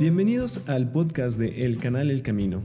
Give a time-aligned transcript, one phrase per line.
[0.00, 2.62] Bienvenidos al podcast de El Canal El Camino.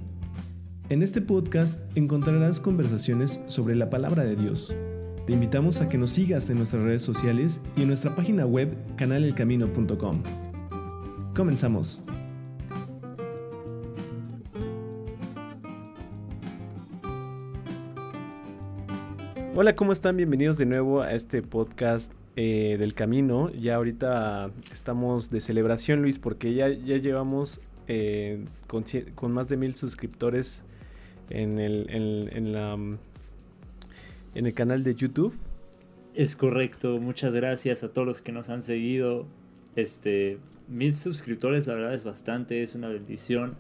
[0.88, 4.74] En este podcast encontrarás conversaciones sobre la palabra de Dios.
[5.28, 8.74] Te invitamos a que nos sigas en nuestras redes sociales y en nuestra página web
[8.96, 10.24] canalelcamino.com.
[11.36, 12.02] Comenzamos.
[19.58, 20.18] Hola, ¿cómo están?
[20.18, 23.50] Bienvenidos de nuevo a este podcast eh, del camino.
[23.52, 29.74] Ya ahorita estamos de celebración, Luis, porque ya, ya llevamos eh, con, más de mil
[29.74, 30.64] suscriptores
[31.30, 33.00] en el, en, en,
[34.36, 35.34] en el canal de YouTube.
[36.14, 39.26] Es correcto, muchas gracias a todos los que nos han seguido.
[39.78, 43.56] Este, mil suscriptores, la verdad es bastante, es una bendición.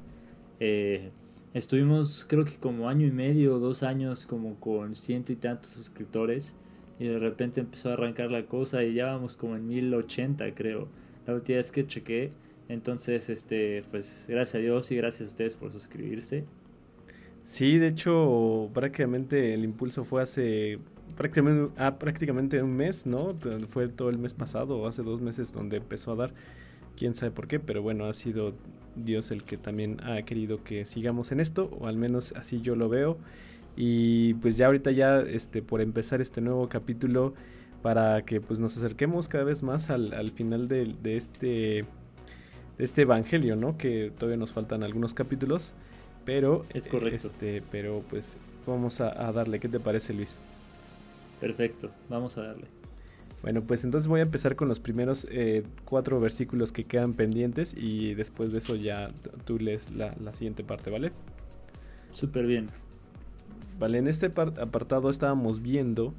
[0.59, 1.11] Eh,
[1.55, 6.55] estuvimos creo que como año y medio, dos años como con ciento y tantos suscriptores
[6.99, 10.87] y de repente empezó a arrancar la cosa y ya vamos como en 1080 creo.
[11.25, 12.31] La última vez que chequé.
[12.67, 16.45] Entonces, este, pues gracias a Dios y gracias a ustedes por suscribirse.
[17.43, 20.77] Sí, de hecho, prácticamente el impulso fue hace
[21.15, 23.35] prácticamente, ah, prácticamente un mes, ¿no?
[23.67, 26.33] Fue todo el mes pasado o hace dos meses donde empezó a dar.
[26.97, 28.53] Quién sabe por qué, pero bueno, ha sido
[28.95, 32.75] Dios el que también ha querido que sigamos en esto, o al menos así yo
[32.75, 33.17] lo veo.
[33.75, 37.33] Y pues ya ahorita ya este, por empezar este nuevo capítulo
[37.81, 41.47] para que pues nos acerquemos cada vez más al, al final de, de, este,
[42.77, 43.77] de este evangelio, ¿no?
[43.77, 45.73] Que todavía nos faltan algunos capítulos,
[46.23, 47.15] pero es correcto.
[47.15, 49.59] Este, pero pues vamos a, a darle.
[49.59, 50.39] ¿Qué te parece, Luis?
[51.41, 52.67] Perfecto, vamos a darle.
[53.45, 57.75] Bueno, pues entonces voy a empezar con los primeros eh, cuatro versículos que quedan pendientes
[57.77, 59.07] y después de eso ya
[59.45, 61.11] tú lees la, la siguiente parte, ¿vale?
[62.09, 62.71] Súper bien.
[63.77, 66.15] Vale, en este apartado estábamos viendo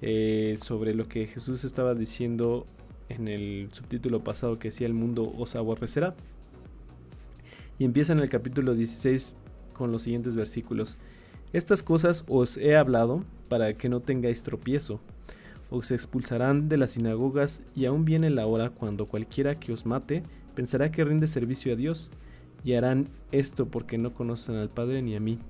[0.00, 2.64] eh, sobre lo que Jesús estaba diciendo
[3.10, 6.14] en el subtítulo pasado que decía el mundo os aborrecerá.
[7.78, 9.36] Y empieza en el capítulo 16
[9.74, 10.96] con los siguientes versículos.
[11.52, 15.02] Estas cosas os he hablado para que no tengáis tropiezo.
[15.74, 20.22] Os expulsarán de las sinagogas y aún viene la hora cuando cualquiera que os mate
[20.54, 22.12] pensará que rinde servicio a Dios.
[22.62, 25.40] Y harán esto porque no conocen al Padre ni a mí.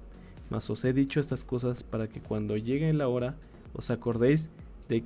[0.48, 3.34] Mas os he dicho estas cosas para que cuando llegue la hora
[3.74, 4.48] os acordéis
[4.88, 5.04] de,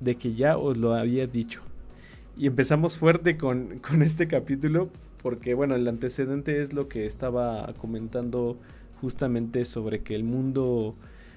[0.00, 1.60] de que ya os lo había dicho.
[2.36, 4.88] Y empezamos fuerte con, con, este capítulo
[5.22, 8.56] porque bueno, el antecedente es lo que estaba comentando
[9.00, 10.96] justamente sobre que el mundo,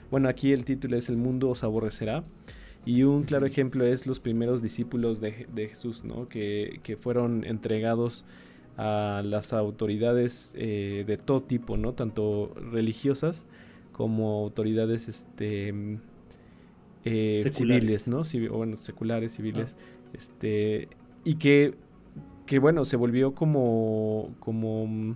[0.10, 2.24] bueno, aquí el título es El mundo os aborrecerá.
[2.86, 6.28] Y un claro ejemplo es los primeros discípulos de, de Jesús, ¿no?
[6.28, 8.26] Que, que fueron entregados
[8.78, 11.94] a las autoridades eh, de todo tipo, ¿no?
[11.94, 13.46] Tanto religiosas
[13.92, 16.00] como autoridades este,
[17.06, 18.22] eh, civiles, ¿no?
[18.22, 19.78] o bueno, seculares, civiles.
[19.80, 20.10] Ah.
[20.14, 20.90] Este,
[21.24, 21.76] y que,
[22.46, 25.16] que, bueno, se volvió como, como,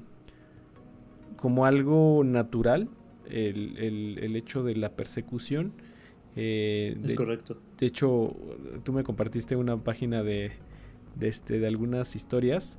[1.35, 2.87] como algo natural
[3.29, 5.73] el, el, el hecho de la persecución.
[6.37, 7.57] Eh, es de, correcto.
[7.77, 8.35] De hecho,
[8.83, 10.51] tú me compartiste una página de,
[11.15, 12.77] de, este, de algunas historias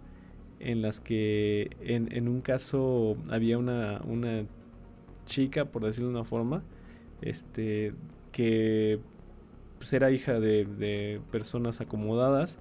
[0.61, 4.45] en las que en, en un caso había una, una
[5.25, 6.63] chica, por decirlo de una forma,
[7.21, 7.93] este,
[8.33, 9.01] que
[9.79, 12.59] pues era hija de, de personas acomodadas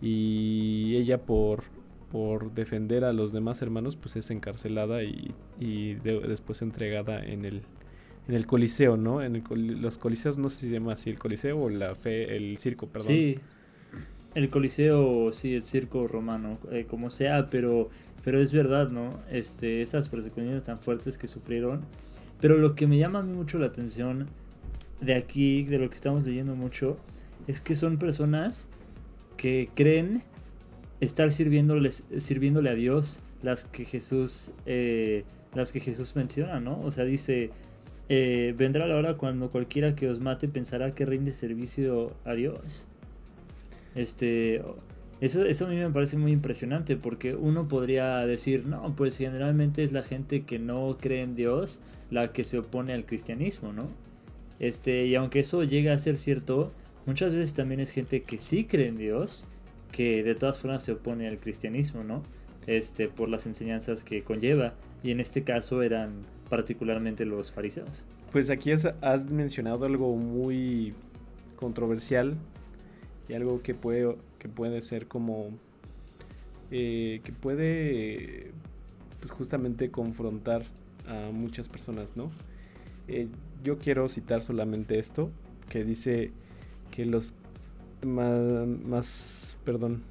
[0.00, 1.64] y ella por,
[2.10, 7.44] por defender a los demás hermanos pues es encarcelada y, y de, después entregada en
[7.44, 7.62] el,
[8.30, 9.22] en el coliseo, ¿no?
[9.22, 12.36] En el, los coliseos, no sé si se llama así el coliseo o la fe,
[12.36, 13.08] el circo, perdón.
[13.08, 13.40] Sí,
[14.36, 17.90] el Coliseo, sí, el circo romano, eh, como sea, pero,
[18.22, 19.18] pero es verdad, ¿no?
[19.32, 21.80] Este, esas persecuciones tan fuertes que sufrieron.
[22.40, 24.28] Pero lo que me llama mucho la atención
[25.00, 26.98] de aquí, de lo que estamos leyendo mucho,
[27.48, 28.68] es que son personas
[29.36, 30.22] que creen
[31.00, 36.80] estar sirviéndoles, sirviéndole a Dios las que Jesús, eh, las que Jesús menciona, ¿no?
[36.82, 37.50] O sea, dice,
[38.12, 42.88] eh, vendrá la hora cuando cualquiera que os mate pensará que rinde servicio a Dios.
[43.94, 44.62] Este,
[45.20, 49.84] eso, eso a mí me parece muy impresionante porque uno podría decir, no, pues generalmente
[49.84, 51.78] es la gente que no cree en Dios
[52.10, 53.88] la que se opone al cristianismo, ¿no?
[54.58, 56.72] Este, y aunque eso llegue a ser cierto,
[57.06, 59.46] muchas veces también es gente que sí cree en Dios,
[59.92, 62.24] que de todas formas se opone al cristianismo, ¿no?
[62.66, 64.74] Este, por las enseñanzas que conlleva,
[65.04, 68.04] y en este caso eran particularmente los fariseos.
[68.32, 70.92] Pues aquí has, mencionado algo muy
[71.56, 72.36] controversial
[73.28, 75.48] y algo que puede, que puede ser como...
[76.72, 78.52] Eh, que puede
[79.18, 80.62] pues justamente confrontar
[81.06, 82.30] a muchas personas, ¿no?
[83.08, 83.28] Eh,
[83.64, 85.30] yo quiero citar solamente esto,
[85.68, 86.30] que dice
[86.90, 87.34] que los
[88.06, 90.02] más, más, perdón,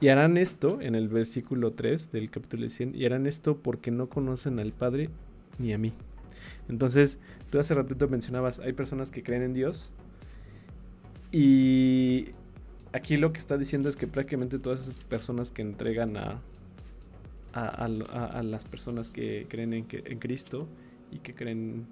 [0.00, 4.08] Y harán esto, en el versículo 3 del capítulo 100, y harán esto porque no
[4.08, 5.10] conocen al Padre
[5.58, 5.92] ni a mí.
[6.70, 7.18] Entonces,
[7.50, 9.92] tú hace ratito mencionabas, hay personas que creen en Dios.
[11.32, 12.28] Y
[12.92, 16.40] aquí lo que está diciendo es que prácticamente todas esas personas que entregan a,
[17.52, 20.66] las personas que creen en, en, Cristo
[21.10, 21.86] y que creen,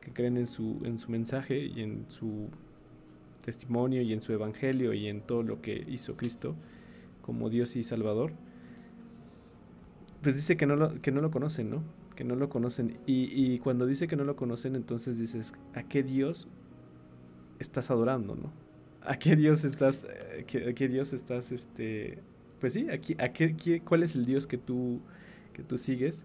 [0.00, 2.50] que creen en, su, en su mensaje y en su
[3.40, 6.54] testimonio y en su evangelio y en todo lo que hizo Cristo,
[7.22, 8.32] como Dios y Salvador,
[10.22, 11.82] pues dice que no lo, que no lo conocen, ¿no?
[12.14, 12.98] Que no lo conocen.
[13.06, 16.48] Y, y cuando dice que no lo conocen, entonces dices, ¿a qué Dios
[17.58, 18.52] estás adorando, no?
[19.04, 22.18] ¿A qué Dios estás, eh, a qué Dios estás, este,
[22.60, 25.00] pues sí, a qué, cuál es el Dios que tú,
[25.52, 26.24] que tú sigues?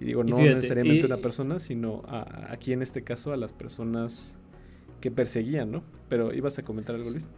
[0.00, 4.34] Y digo, no necesariamente una persona, sino a, aquí en este caso a las personas
[5.00, 5.82] que perseguían, ¿no?
[6.08, 7.28] Pero ibas a comentar algo, Luis.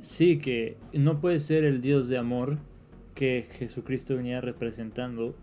[0.00, 2.58] Sí, que no puede ser el Dios de amor
[3.14, 5.34] que Jesucristo venía representando.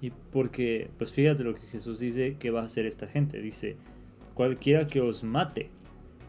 [0.00, 3.40] Y porque, pues fíjate lo que Jesús dice que va a hacer esta gente.
[3.40, 3.76] Dice,
[4.34, 5.70] cualquiera que os mate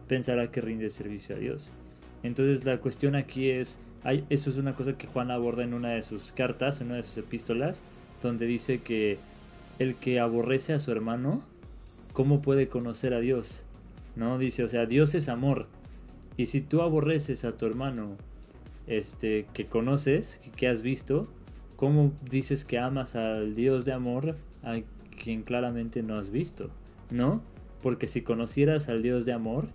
[0.07, 1.71] pensará que rinde servicio a Dios.
[2.21, 5.89] Entonces la cuestión aquí es, hay, eso es una cosa que Juan aborda en una
[5.89, 7.83] de sus cartas, en una de sus epístolas,
[8.21, 9.17] donde dice que
[9.79, 11.45] el que aborrece a su hermano,
[12.13, 13.65] ¿cómo puede conocer a Dios?
[14.15, 14.37] ¿No?
[14.37, 15.67] Dice, o sea, Dios es amor.
[16.37, 18.17] Y si tú aborreces a tu hermano
[18.87, 21.27] este, que conoces, que has visto,
[21.75, 24.79] ¿cómo dices que amas al Dios de amor a
[25.21, 26.69] quien claramente no has visto?
[27.11, 27.41] ¿No?
[27.81, 29.67] Porque si conocieras al Dios de amor,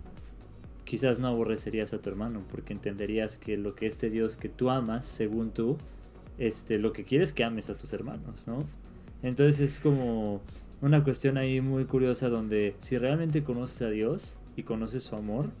[0.83, 4.69] quizás no aborrecerías a tu hermano, porque entenderías que lo que este Dios que tú
[4.69, 5.77] amas, según tú,
[6.39, 8.65] este, lo que quieres es que ames a tus hermanos, ¿no?
[9.21, 10.41] Entonces es como
[10.81, 15.51] una cuestión ahí muy curiosa donde si realmente conoces a Dios y conoces su amor,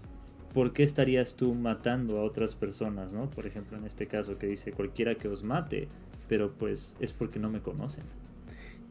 [0.53, 3.29] ¿por qué estarías tú matando a otras personas, ¿no?
[3.29, 5.87] Por ejemplo, en este caso que dice cualquiera que os mate,
[6.27, 8.05] pero pues es porque no me conocen,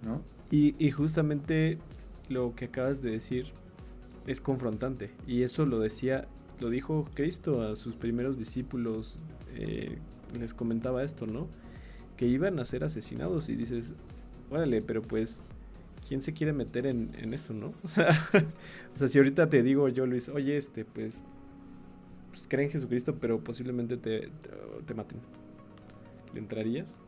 [0.03, 0.23] ¿no?
[0.51, 1.79] Y, justamente
[2.29, 3.47] lo que acabas de decir
[4.27, 5.11] es confrontante.
[5.27, 6.27] Y eso lo decía,
[6.59, 9.21] lo dijo Cristo a sus primeros discípulos.
[9.55, 9.99] Eh,
[10.39, 11.49] les comentaba esto, ¿no?
[12.17, 13.93] Que iban a ser asesinados y dices,
[14.51, 15.43] órale, pero pues,
[16.07, 17.75] ¿quién se quiere meter en, eso, no?
[17.85, 18.09] O sea,
[18.95, 21.25] o sea, si ahorita te digo yo, Luis, oye, este, pues,
[22.31, 24.29] pues, creen en Jesucristo, pero posiblemente te,
[24.87, 25.19] te, maten.
[26.33, 26.99] ¿Le entrarías?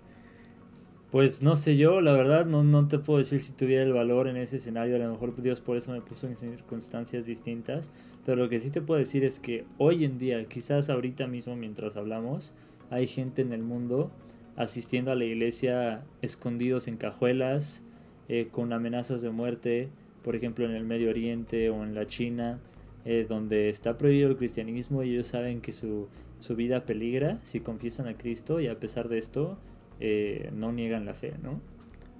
[1.11, 4.29] Pues no sé yo, la verdad no, no te puedo decir si tuviera el valor
[4.29, 7.91] en ese escenario, a lo mejor Dios por eso me puso en circunstancias distintas,
[8.25, 11.57] pero lo que sí te puedo decir es que hoy en día, quizás ahorita mismo
[11.57, 12.55] mientras hablamos,
[12.91, 14.13] hay gente en el mundo
[14.57, 17.83] asistiendo a la iglesia escondidos en cajuelas,
[18.29, 19.89] eh, con amenazas de muerte,
[20.23, 22.61] por ejemplo en el Medio Oriente o en la China,
[23.05, 26.08] eh, donde está prohibido el cristianismo ellos saben que su,
[26.38, 29.58] su, vida peligra si confiesan a Cristo y a pesar de esto
[30.00, 31.61] eh, no niegan la fe, ¿no?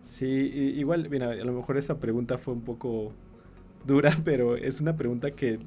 [0.03, 3.13] Sí, igual, mira, a lo mejor esa pregunta fue un poco
[3.87, 5.59] dura, pero es una pregunta que,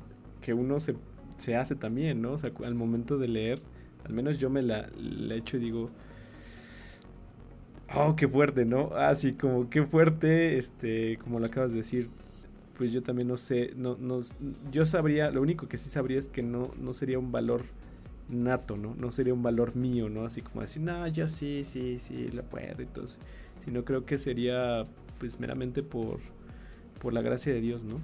[0.41, 0.95] que uno se,
[1.37, 2.33] se, hace también, ¿no?
[2.33, 3.61] O sea, al momento de leer,
[4.05, 5.91] al menos yo me la, la echo y digo,
[7.95, 8.89] oh, qué fuerte, ¿no?
[8.95, 12.09] Así como qué fuerte, este, como lo acabas de decir,
[12.77, 14.19] pues yo también no sé, no, no,
[14.71, 17.63] yo sabría, lo único que sí sabría es que no, no sería un valor
[18.29, 18.95] nato, ¿no?
[18.95, 20.25] No sería un valor mío, ¿no?
[20.25, 23.19] Así como decir, no, yo sí, sí, sí, lo puedo, entonces,
[23.63, 24.85] sino creo que sería,
[25.19, 26.19] pues, meramente por,
[26.99, 27.99] por la gracia de Dios, ¿no?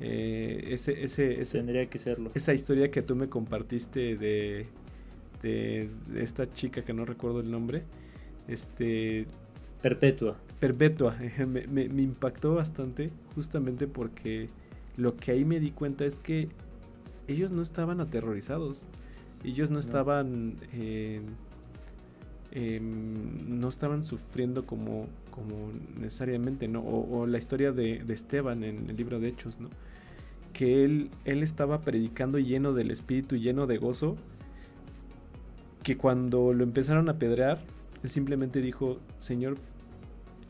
[0.00, 2.30] Eh, ese, ese, ese, Tendría que serlo.
[2.34, 4.66] Esa historia que tú me compartiste de,
[5.42, 7.82] de, de esta chica que no recuerdo el nombre,
[8.46, 9.26] este...
[9.82, 10.36] Perpetua.
[10.58, 14.48] Perpetua, me, me, impactó bastante justamente porque
[14.96, 16.48] lo que ahí me di cuenta es que
[17.28, 18.84] ellos no estaban aterrorizados,
[19.44, 20.56] ellos no, estaban...
[20.72, 21.20] Eh,
[22.50, 26.80] no estaban sufriendo como, como necesariamente, ¿no?
[26.80, 29.68] O, la historia de, de, Esteban en el libro de Hechos, ¿no?
[30.52, 34.16] Que él, él estaba predicando lleno del espíritu, lleno de gozo,
[35.82, 37.60] que cuando lo empezaron a apedrear,
[38.02, 39.58] él simplemente dijo, Señor,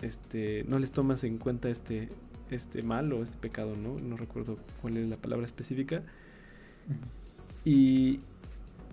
[0.03, 2.09] este, no les tomas en cuenta este,
[2.51, 3.99] este mal o este pecado, ¿no?
[3.99, 6.03] No recuerdo cuál es la palabra específica.
[7.65, 8.21] Y,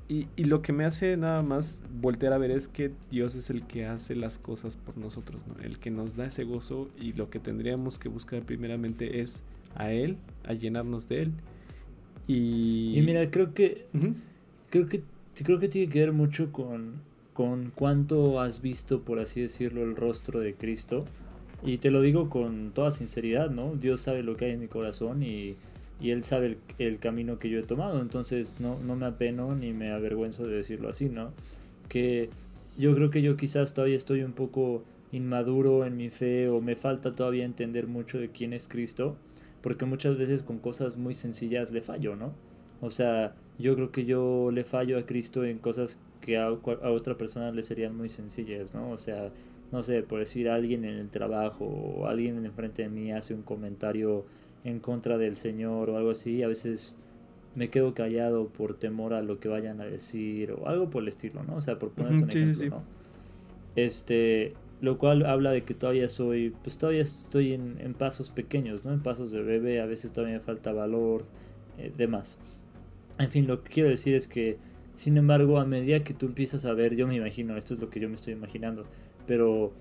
[0.07, 3.65] y, lo que me hace nada más voltear a ver es que Dios es el
[3.65, 5.63] que hace las cosas por nosotros, ¿no?
[5.63, 9.43] El que nos da ese gozo y lo que tendríamos que buscar primeramente es
[9.75, 11.31] a Él, a llenarnos de Él.
[12.27, 13.88] Y, y mira, creo que,
[14.69, 15.03] creo que
[15.43, 17.01] creo que tiene que ver mucho con
[17.36, 21.04] con cuánto has visto, por así decirlo, el rostro de Cristo.
[21.65, 23.75] Y te lo digo con toda sinceridad, ¿no?
[23.75, 25.58] Dios sabe lo que hay en mi corazón y,
[26.00, 28.00] Él sabe el, camino que yo he tomado.
[28.01, 31.34] Entonces no, no me apeno ni me avergüenzo de decirlo así, ¿no?
[31.89, 32.30] Que
[32.77, 36.77] yo creo que yo quizás todavía estoy un poco inmaduro en mi fe o me
[36.77, 39.18] falta todavía entender mucho de quién es Cristo,
[39.62, 42.34] porque muchas veces con cosas muy sencillas le fallo, ¿no?
[42.80, 46.50] O sea, yo creo que yo le fallo a Cristo en cosas que a, a
[46.91, 48.89] otra persona le serían muy sencillas, ¿no?
[48.89, 49.29] O sea,
[49.72, 53.44] no sé, por decir alguien en el trabajo o alguien enfrente de mí hace un
[53.44, 54.25] comentario
[54.63, 56.96] en contra del Señor o algo así, a veces
[57.53, 61.10] me quedo callado por temor a lo que vayan a decir o algo por el
[61.10, 61.58] estilo, ¿no?
[61.58, 62.84] O sea, por poner un ejemplo, ¿no?
[63.75, 68.84] Este, lo cual habla de que todavía soy, pues todavía estoy en, en, pasos pequeños,
[68.84, 68.94] ¿no?
[68.94, 71.25] En pasos de bebé, a veces todavía me falta valor,
[71.77, 72.39] eh, demás.
[73.20, 74.58] En fin, lo que quiero decir es que,
[74.95, 77.89] sin embargo, a medida que tú empiezas a ver, yo me imagino, esto es lo
[77.89, 78.85] que yo me estoy imaginando,
[79.27, 79.71] pero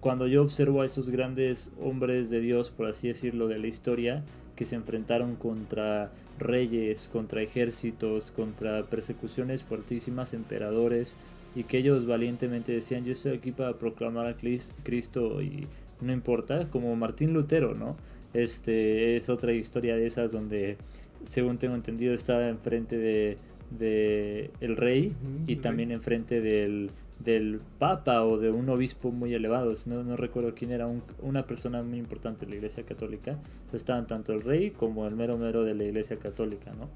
[0.00, 4.24] cuando yo observo a esos grandes hombres de Dios, por así decirlo, de la historia,
[4.56, 11.16] que se enfrentaron contra reyes, contra ejércitos, contra persecuciones fuertísimas, emperadores,
[11.54, 15.66] y que ellos valientemente decían, yo estoy aquí para proclamar a Cristo y
[16.00, 17.96] no importa, como Martín Lutero, ¿no?
[18.34, 20.78] Este es otra historia de esas donde,
[21.24, 23.36] según tengo entendido, estaba enfrente de,
[23.78, 25.14] de el rey
[25.46, 30.54] y también enfrente del, del papa o de un obispo muy elevado, no, no recuerdo
[30.54, 30.88] quién era,
[31.20, 33.38] una persona muy importante de la iglesia católica,
[33.72, 36.88] estaban tanto el rey como el mero mero de la iglesia católica, ¿no?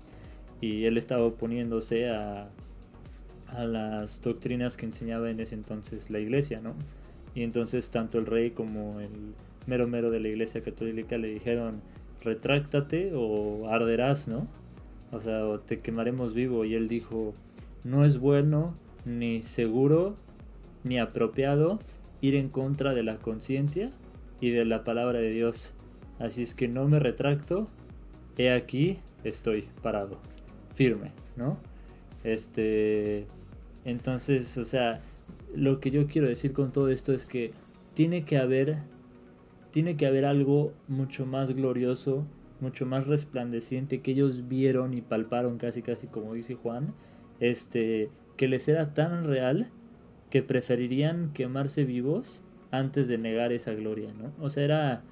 [0.60, 2.48] Y él estaba oponiéndose a,
[3.48, 6.74] a las doctrinas que enseñaba en ese entonces la iglesia, ¿no?
[7.34, 9.34] Y entonces tanto el rey como el
[9.66, 11.82] mero mero de la iglesia católica le dijeron,
[12.22, 14.46] retráctate o arderás, ¿no?
[15.12, 16.64] O sea, o te quemaremos vivo.
[16.64, 17.34] Y él dijo,
[17.84, 20.16] no es bueno ni seguro
[20.84, 21.80] ni apropiado
[22.20, 23.90] ir en contra de la conciencia
[24.40, 25.74] y de la palabra de Dios.
[26.18, 27.68] Así es que no me retracto,
[28.38, 30.18] he aquí, estoy parado,
[30.74, 31.58] firme, ¿no?
[32.24, 33.26] Este,
[33.84, 35.00] entonces, o sea,
[35.54, 37.52] lo que yo quiero decir con todo esto es que
[37.94, 38.78] tiene que haber,
[39.70, 42.26] tiene que haber algo mucho más glorioso,
[42.60, 46.94] mucho más resplandeciente que ellos vieron y palparon casi casi como dice Juan,
[47.40, 49.70] este, que les era tan real
[50.30, 54.32] que preferirían quemarse vivos antes de negar esa gloria, ¿no?
[54.44, 55.02] O sea, era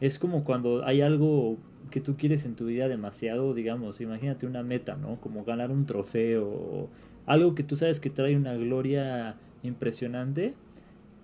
[0.00, 1.58] es como cuando hay algo
[1.90, 5.20] que tú quieres en tu vida demasiado, digamos, imagínate una meta, ¿no?
[5.20, 6.90] Como ganar un trofeo o
[7.26, 10.54] algo que tú sabes que trae una gloria impresionante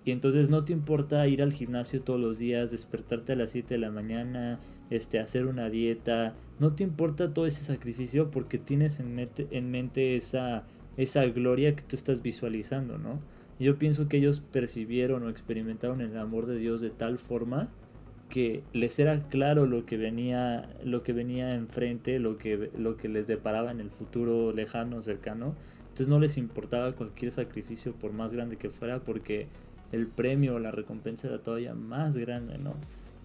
[0.07, 3.73] y entonces no te importa ir al gimnasio todos los días, despertarte a las 7
[3.73, 4.57] de la mañana,
[4.89, 9.69] este hacer una dieta, no te importa todo ese sacrificio porque tienes en mente, en
[9.69, 10.63] mente esa
[10.95, 13.19] esa gloria que tú estás visualizando, ¿no?
[13.59, 17.67] Yo pienso que ellos percibieron o experimentaron el amor de Dios de tal forma
[18.29, 23.09] que les era claro lo que venía lo que venía enfrente, lo que lo que
[23.09, 25.53] les deparaba en el futuro lejano, cercano.
[25.81, 29.47] Entonces no les importaba cualquier sacrificio por más grande que fuera porque
[29.91, 32.73] el premio o la recompensa era todavía más grande, ¿no?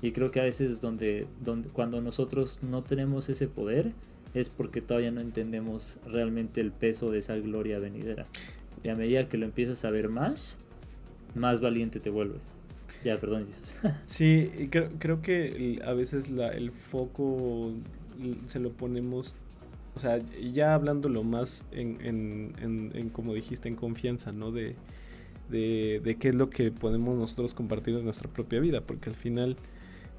[0.01, 3.93] Y creo que a veces donde, donde cuando nosotros no tenemos ese poder,
[4.35, 8.27] es porque todavía no entendemos realmente el peso de esa gloria venidera.
[8.83, 10.59] Y a medida que lo empiezas a ver más,
[11.35, 12.43] más valiente te vuelves.
[13.05, 13.75] Ya, perdón, Jesús.
[14.05, 17.71] sí, creo, creo que a veces la, el foco
[18.47, 19.35] se lo ponemos,
[19.95, 20.21] o sea,
[20.53, 24.53] ya hablándolo más en, en, en, como dijiste, en confianza, ¿no?
[24.53, 24.77] De,
[25.53, 29.15] de, de qué es lo que podemos nosotros compartir en nuestra propia vida, porque al
[29.15, 29.57] final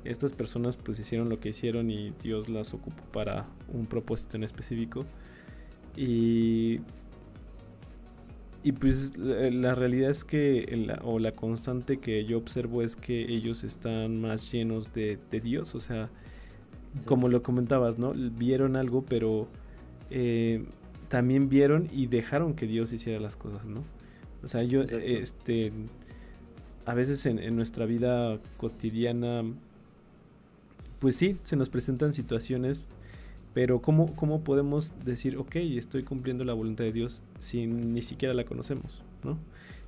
[0.05, 4.43] estas personas pues hicieron lo que hicieron y Dios las ocupó para un propósito en
[4.43, 5.05] específico.
[5.95, 6.79] Y,
[8.63, 13.63] y pues la, realidad es que, o la constante que yo observo es que ellos
[13.63, 16.09] están más llenos de, Dios, o sea,
[17.05, 18.13] como lo comentabas, ¿no?
[18.13, 19.47] Vieron algo, pero
[20.09, 20.65] eh,
[21.07, 23.83] también vieron y dejaron que Dios hiciera las cosas, ¿no?
[24.43, 25.71] O sea, yo, este,
[26.85, 29.43] a veces en, en nuestra vida cotidiana
[31.03, 32.88] pues sí, se nos presentan situaciones,
[33.53, 38.33] pero ¿cómo, ¿cómo podemos decir, ok, estoy cumpliendo la voluntad de Dios si ni siquiera
[38.33, 39.38] la conocemos, ¿no?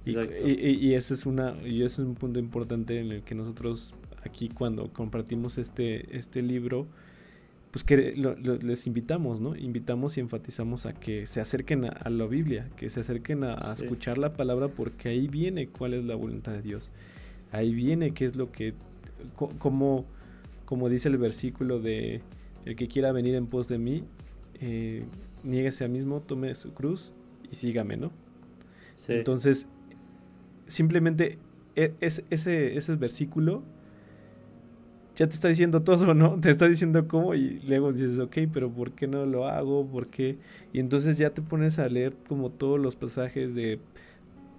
[0.06, 3.96] Y, y, ese es una y ese es un punto importante en el que nosotros
[4.26, 6.86] aquí cuando compartimos este este libro
[7.76, 7.98] pues que
[8.64, 13.02] les invitamos no invitamos y enfatizamos a que se acerquen a, la Biblia que se
[13.02, 16.94] acerquen a, escuchar la palabra porque ahí viene cuál es la voluntad de Dios.
[17.52, 18.76] Ahí viene qué es lo que
[19.60, 20.06] cómo
[20.64, 22.22] como dice el versículo de
[22.64, 24.06] el que quiera venir en pos de mí,
[24.62, 25.04] eh,
[25.44, 27.12] niéguese a mismo, tome su cruz
[27.52, 28.14] y sígame, ¿no?
[29.10, 29.68] Entonces,
[30.66, 31.40] simplemente
[31.76, 33.64] e, es, ese, ese versículo
[35.16, 36.40] ya te está diciendo todo, ¿no?
[36.40, 39.88] Te está diciendo cómo y luego dices, ok, pero ¿por qué no lo hago?
[39.88, 40.38] ¿Por qué?
[40.74, 43.80] Y entonces ya te pones a leer como todos los pasajes de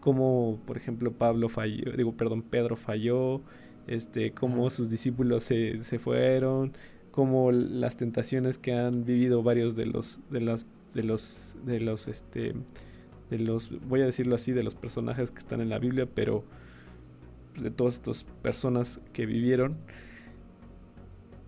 [0.00, 3.42] cómo, por ejemplo, Pablo falló, digo, perdón, Pedro falló,
[3.86, 6.72] este, cómo sus discípulos se, se fueron,
[7.10, 12.08] cómo las tentaciones que han vivido varios de los, de las, de los, de los,
[12.08, 12.54] este,
[13.30, 16.44] de los, voy a decirlo así, de los personajes que están en la Biblia, pero
[17.60, 19.76] de todas estas personas que vivieron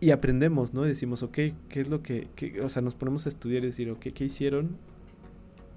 [0.00, 0.85] y aprendemos, ¿no?
[0.85, 1.35] Y decimos, ok,
[1.69, 2.28] ¿qué es lo que,
[2.62, 4.76] o sea, nos ponemos a estudiar y decir, ok, ¿qué hicieron?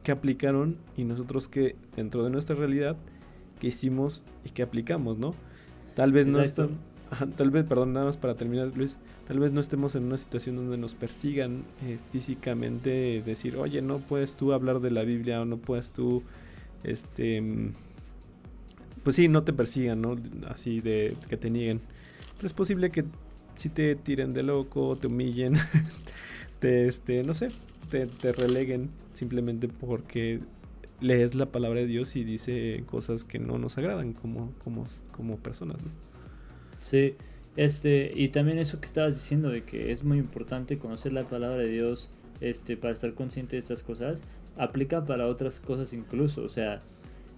[0.04, 0.78] ¿Qué aplicaron?
[0.96, 2.98] Y nosotros qué, dentro de nuestra realidad,
[3.60, 5.34] qué hicimos y qué aplicamos, ¿no?
[5.96, 6.70] Tal vez no esto,
[7.36, 8.98] tal vez, perdón, nada más para terminar, Luis,
[9.28, 14.00] tal vez no estemos en una situación donde nos persigan eh, físicamente, decir, oye, no
[14.00, 16.22] puedes tú hablar de la Biblia o no puedes tú,
[16.84, 17.72] este,
[19.04, 20.16] pues sí, no te persigan, ¿no?
[20.48, 21.82] Así de que te nieguen.
[22.38, 23.06] Pero es posible que
[23.62, 25.54] si te tiren de loco, te humillen,
[26.60, 27.50] te, este, no sé,
[27.90, 30.40] te, releguen simplemente porque
[31.00, 35.38] lees la palabra de Dios y dice cosas que no nos agradan como, como, como
[35.38, 35.78] personas.
[36.80, 37.14] Sí,
[37.56, 41.58] este, y también eso que estabas diciendo de que es muy importante conocer la palabra
[41.58, 44.24] de Dios este, para estar consciente de estas cosas,
[44.58, 46.82] aplica para otras cosas incluso, o sea,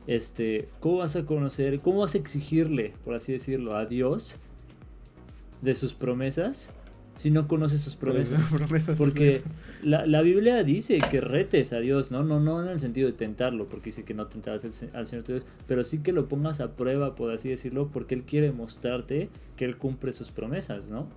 [0.07, 4.39] este, ¿cómo vas a conocer, cómo vas a exigirle, por así decirlo, a Dios
[5.63, 6.74] de sus promesas
[7.15, 8.41] si no conoces sus promesas.
[8.98, 9.41] porque
[9.84, 12.24] la, la, Biblia dice que retes a Dios, ¿no?
[12.24, 15.43] No, no en el sentido de tentarlo, porque dice que no tentarás al, Señor Dios,
[15.67, 19.65] pero sí que lo pongas a prueba, por así decirlo, porque Él quiere mostrarte que
[19.65, 21.08] Él cumple sus promesas, ¿no?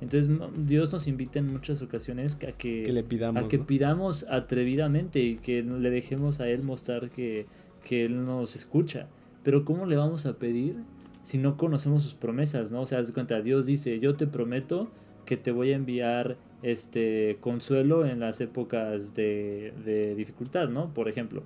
[0.00, 0.34] Entonces
[0.66, 5.36] Dios nos invita en muchas ocasiones a que, le pidamos, a que pidamos atrevidamente y
[5.36, 7.46] que le dejemos a Él mostrar que,
[7.84, 9.06] que Él nos escucha.
[9.44, 10.76] Pero ¿cómo le vamos a pedir
[11.22, 12.82] si no conocemos sus promesas, ¿no?
[12.82, 14.90] O sea, cuenta, Dios dice, yo te prometo
[15.24, 20.92] que te voy a enviar este consuelo en las épocas de, de dificultad, ¿no?
[20.92, 21.42] Por ejemplo.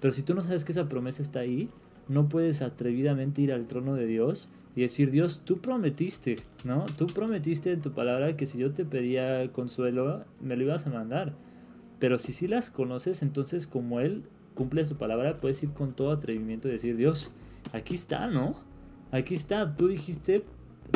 [0.00, 1.68] Pero si tú no sabes que esa promesa está ahí,
[2.08, 6.86] no puedes atrevidamente ir al trono de Dios y decir, Dios, tú prometiste, ¿no?
[6.96, 10.90] Tú prometiste en tu palabra que si yo te pedía consuelo, me lo ibas a
[10.90, 11.34] mandar.
[11.98, 14.22] Pero si sí las conoces, entonces como Él
[14.54, 17.32] cumple su palabra, puedes ir con todo atrevimiento y decir, Dios,
[17.72, 18.67] aquí está, ¿no?
[19.10, 20.44] Aquí está, tú dijiste,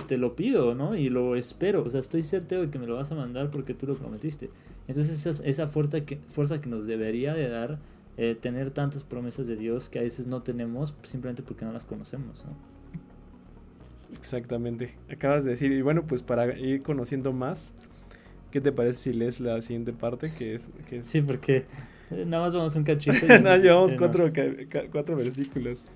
[0.06, 0.96] te lo pido, ¿no?
[0.96, 3.74] Y lo espero, o sea, estoy certero de que me lo vas a mandar porque
[3.74, 4.50] tú lo prometiste.
[4.88, 7.78] Entonces esa, esa fuerza, que, fuerza que nos debería de dar
[8.18, 11.86] eh, tener tantas promesas de Dios que a veces no tenemos simplemente porque no las
[11.86, 12.52] conocemos, ¿no?
[14.18, 17.72] Exactamente, acabas de decir, y bueno, pues para ir conociendo más,
[18.50, 20.30] ¿qué te parece si lees la siguiente parte?
[20.36, 21.64] Que es, que Sí, porque
[22.10, 23.26] eh, nada más vamos un cachito.
[23.42, 24.30] no, llevamos cuatro,
[24.90, 25.86] cuatro versículos.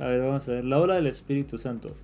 [0.00, 0.64] A ver, vamos a ver.
[0.64, 1.94] La obra del Espíritu Santo.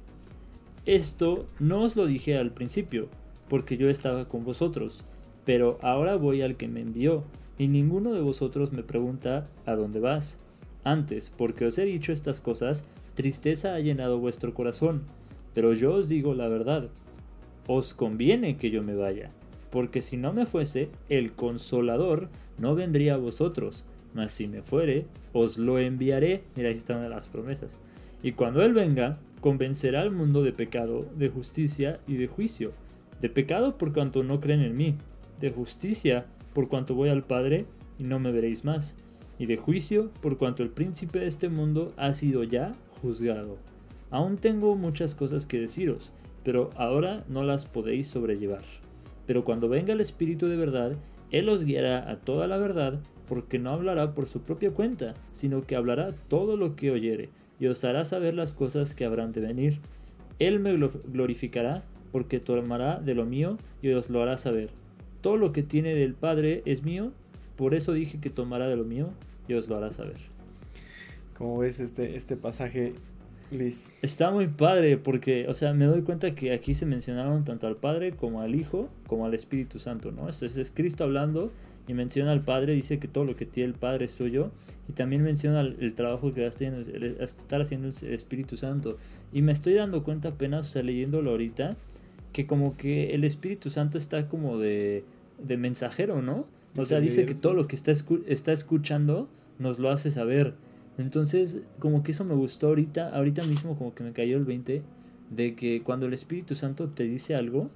[0.84, 3.08] Esto no os lo dije al principio,
[3.48, 5.04] porque yo estaba con vosotros,
[5.46, 7.24] pero ahora voy al que me envió,
[7.56, 10.38] y ninguno de vosotros me pregunta ¿a dónde vas?
[10.84, 15.02] Antes, porque os he dicho estas cosas, tristeza ha llenado vuestro corazón,
[15.54, 16.90] pero yo os digo la verdad.
[17.66, 19.30] Os conviene que yo me vaya,
[19.70, 22.28] porque si no me fuese, el consolador
[22.58, 26.44] no vendría a vosotros, mas si me fuere, os lo enviaré.
[26.54, 27.78] Mira, ahí están las promesas.
[28.26, 32.72] Y cuando Él venga, convencerá al mundo de pecado, de justicia y de juicio.
[33.20, 34.96] De pecado por cuanto no creen en mí.
[35.40, 37.66] De justicia por cuanto voy al Padre
[38.00, 38.96] y no me veréis más.
[39.38, 43.58] Y de juicio por cuanto el príncipe de este mundo ha sido ya juzgado.
[44.10, 46.12] Aún tengo muchas cosas que deciros,
[46.42, 48.64] pero ahora no las podéis sobrellevar.
[49.28, 50.96] Pero cuando venga el Espíritu de verdad,
[51.30, 55.64] Él os guiará a toda la verdad, porque no hablará por su propia cuenta, sino
[55.64, 59.40] que hablará todo lo que oyere y os hará saber las cosas que habrán de
[59.40, 59.80] venir.
[60.38, 64.70] Él me glorificará, porque tomará de lo mío y os lo hará saber.
[65.20, 67.12] Todo lo que tiene del Padre es mío,
[67.56, 69.10] por eso dije que tomará de lo mío
[69.48, 70.16] y os lo hará saber.
[71.36, 72.94] Como ves este, este pasaje,
[73.50, 73.92] Liz?
[74.02, 77.76] Está muy padre porque, o sea, me doy cuenta que aquí se mencionaron tanto al
[77.76, 80.28] Padre como al Hijo, como al Espíritu Santo, ¿no?
[80.28, 81.52] Esto es Cristo hablando
[81.88, 84.50] y menciona al Padre, dice que todo lo que tiene el Padre es suyo,
[84.88, 88.98] y también menciona el, trabajo que va a estar haciendo el Espíritu Santo.
[89.32, 91.76] Y me estoy dando cuenta apenas, o sea, leyéndolo ahorita,
[92.32, 95.04] que como que el Espíritu Santo está como de,
[95.42, 96.46] de mensajero, ¿no?
[96.76, 97.92] O sea, dice que todo lo que está,
[98.26, 100.54] está escuchando nos lo hace saber.
[100.98, 104.82] Entonces, como que eso me gustó ahorita, ahorita mismo como que me cayó el 20,
[105.30, 107.70] de que cuando el Espíritu Santo te dice algo,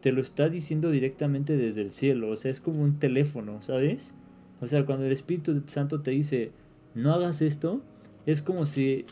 [0.00, 4.14] te lo está diciendo directamente desde el cielo, o sea, es como un teléfono, ¿sabes?
[4.60, 6.52] O sea, cuando el Espíritu Santo te dice,
[6.94, 7.80] no hagas esto,
[8.26, 9.04] es como si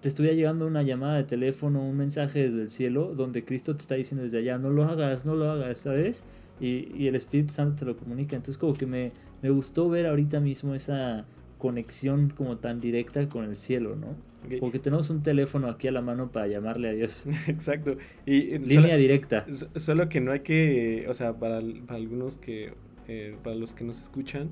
[0.00, 3.82] te estuviera llegando una llamada de teléfono, un mensaje desde el cielo, donde Cristo te
[3.82, 6.24] está diciendo desde allá, no lo hagas, no lo hagas, ¿sabes?
[6.58, 8.36] Y, y el Espíritu Santo te lo comunica.
[8.36, 11.26] Entonces como que me, me gustó ver ahorita mismo esa,
[11.60, 14.16] conexión como tan directa con el cielo, ¿no?
[14.58, 17.26] Porque tenemos un teléfono aquí a la mano para llamarle a Dios.
[17.46, 17.96] Exacto.
[18.26, 19.46] Y, Línea directa.
[19.76, 22.72] Solo que no hay que, o sea, para, algunos que,
[23.06, 24.48] eh, para los que nos escuchan,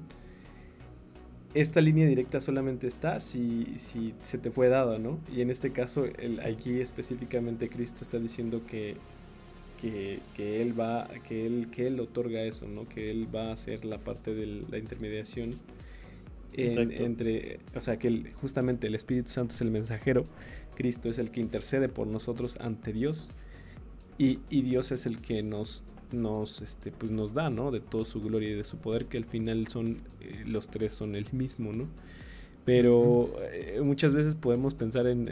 [1.54, 5.18] esta línea directa solamente está si, si se te fue dada, ¿no?
[5.34, 8.96] Y en este caso, el, aquí específicamente Cristo está diciendo que,
[9.80, 12.86] que, que, él va, que él, que él otorga eso, ¿no?
[12.86, 15.54] Que él va a hacer la parte de la intermediación
[16.52, 20.24] entre, o sea, que justamente el Espíritu Santo es el mensajero,
[20.74, 23.30] Cristo es el que intercede por nosotros ante Dios
[24.18, 27.70] y, Dios es el que nos, nos, este, pues nos da, ¿no?
[27.70, 30.92] De toda su gloria y de su poder, que al final son, eh, los tres
[30.92, 31.86] son el mismo, ¿no?
[32.64, 35.28] Pero eh, muchas veces podemos pensar en,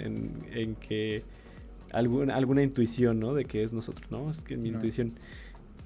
[0.52, 1.24] en, que
[1.92, 3.34] alguna, alguna intuición, ¿no?
[3.34, 4.30] De que es nosotros, ¿no?
[4.30, 5.14] Es que mi intuición.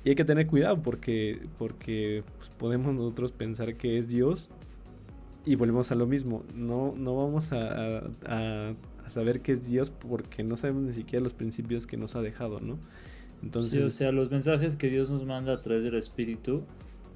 [0.04, 4.50] Y hay que tener cuidado porque, porque pues, podemos nosotros pensar que es Dios
[5.44, 8.74] y volvemos a lo mismo, no, no vamos a,
[9.08, 12.60] saber qué es Dios porque no sabemos ni siquiera los principios que nos ha dejado,
[12.60, 12.78] ¿no?
[13.42, 16.62] Entonces, o sea, los mensajes que Dios nos manda a través del Espíritu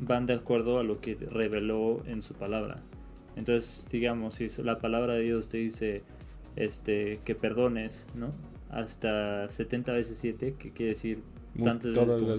[0.01, 2.83] van de acuerdo a lo que reveló en su palabra.
[3.37, 6.03] Entonces, digamos, si la palabra de Dios te dice
[6.57, 8.33] este que perdones, ¿no?
[8.71, 11.23] Hasta 70 veces 7, que quiere decir
[11.63, 11.95] tantas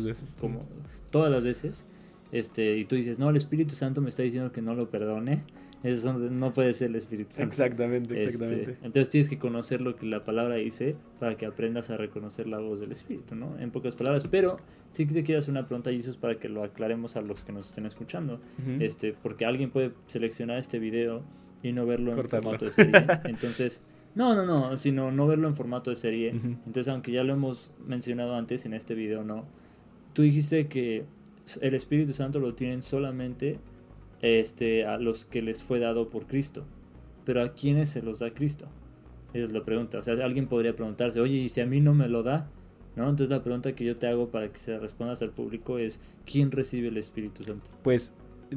[0.05, 0.67] veces como,
[1.11, 1.85] todas las veces,
[2.31, 5.43] este, y tú dices, "No, el Espíritu Santo me está diciendo que no lo perdone."
[5.83, 7.47] Eso no puede ser el Espíritu Santo.
[7.47, 8.77] Exactamente, este, exactamente.
[8.83, 12.57] entonces tienes que conocer lo que la palabra dice para que aprendas a reconocer la
[12.59, 13.57] voz del Espíritu, ¿no?
[13.59, 14.25] En pocas palabras.
[14.29, 14.57] Pero
[14.89, 17.51] sí que te quiero hacer una pregunta, Jesús, para que lo aclaremos a los que
[17.51, 18.39] nos estén escuchando.
[18.79, 21.23] este Porque alguien puede seleccionar este video
[21.61, 22.93] y no verlo en formato de serie.
[23.25, 23.83] Entonces...
[24.15, 26.29] No, no, no, sino no verlo en formato de serie.
[26.29, 29.43] Entonces, aunque ya lo hemos mencionado antes en este video, no.
[30.13, 31.03] Tú dijiste que
[31.61, 33.59] el Espíritu Santo lo tienen solamente
[34.25, 36.65] este, a los que les fue dado por Cristo.
[37.25, 38.67] Pero ¿a quiénes se los da Cristo?
[39.33, 39.99] Esa es la pregunta.
[39.99, 42.49] O sea, alguien podría preguntarse, oye, ¿y si a mí no me lo da?
[42.95, 43.03] ¿No?
[43.03, 46.51] Entonces la pregunta que yo te hago para que se respondas al público es, ¿quién
[46.51, 47.69] recibe el Espíritu Santo?
[47.83, 48.13] Pues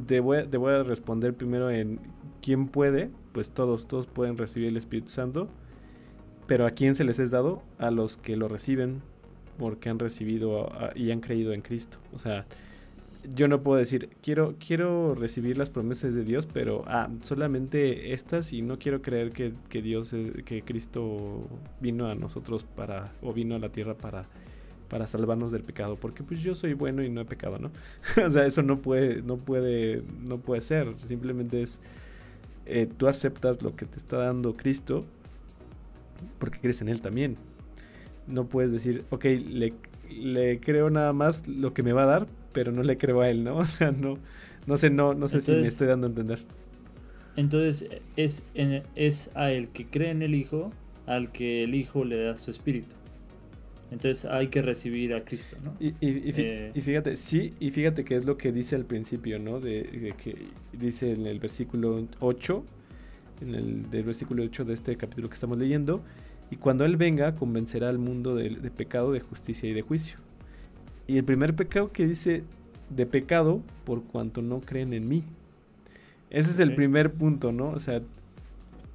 [0.06, 2.00] te voy, a responder primero en
[2.40, 5.48] quién puede, pues todos, todos pueden recibir el Espíritu Santo,
[6.46, 7.62] pero ¿a quién se les es dado?
[7.78, 9.02] A los que lo reciben
[9.58, 11.98] porque han recibido y han creído en Cristo.
[12.14, 12.46] O sea,
[13.34, 18.52] yo no puedo decir, quiero, quiero recibir las promesas de Dios, pero ah, solamente estas
[18.52, 21.46] y no quiero creer que, que Dios, que Cristo
[21.80, 24.26] vino a nosotros para, o vino a la tierra para,
[24.88, 27.70] para salvarnos del pecado, porque pues yo soy bueno y no he pecado, ¿no?
[28.24, 31.80] o sea, eso no puede, no puede, no puede ser, simplemente es,
[32.66, 35.04] eh, tú aceptas lo que te está dando Cristo,
[36.38, 37.36] porque crees en Él también.
[38.26, 39.72] No puedes decir, ok, le,
[40.10, 42.26] le creo nada más lo que me va a dar,
[42.58, 43.56] pero no le creo a él, ¿no?
[43.58, 44.18] O sea, no,
[44.66, 46.40] no sé, no, no sé si me estoy dando a entender.
[47.36, 48.42] Entonces, es,
[48.96, 50.72] es a el que cree en el Hijo,
[51.06, 52.96] al que el Hijo le da su espíritu.
[53.92, 55.76] Entonces hay que recibir a Cristo, ¿no?
[55.78, 59.60] Y, eh, fíjate, sí, y fíjate que es lo que dice al principio, ¿no?
[59.60, 60.34] De, que
[60.72, 62.64] dice en el versículo 8,
[63.40, 66.02] en el del versículo 8 de este capítulo que estamos leyendo,
[66.50, 70.18] y cuando Él venga convencerá al mundo de pecado, de justicia y de juicio.
[71.08, 72.44] Y el primer pecado que dice
[72.90, 75.24] de pecado por cuanto no creen en mí.
[76.30, 77.70] Ese es el primer punto, ¿no?
[77.70, 78.02] O sea...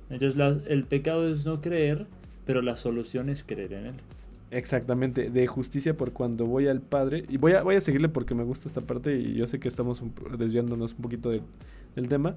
[0.09, 2.05] Entonces el pecado es no creer,
[2.45, 3.95] pero la solución es creer en él.
[4.51, 7.25] Exactamente, de justicia por cuando voy al Padre.
[7.27, 9.67] Y voy a, voy a seguirle porque me gusta esta parte y yo sé que
[9.67, 10.03] estamos
[10.37, 12.35] desviándonos un poquito del tema.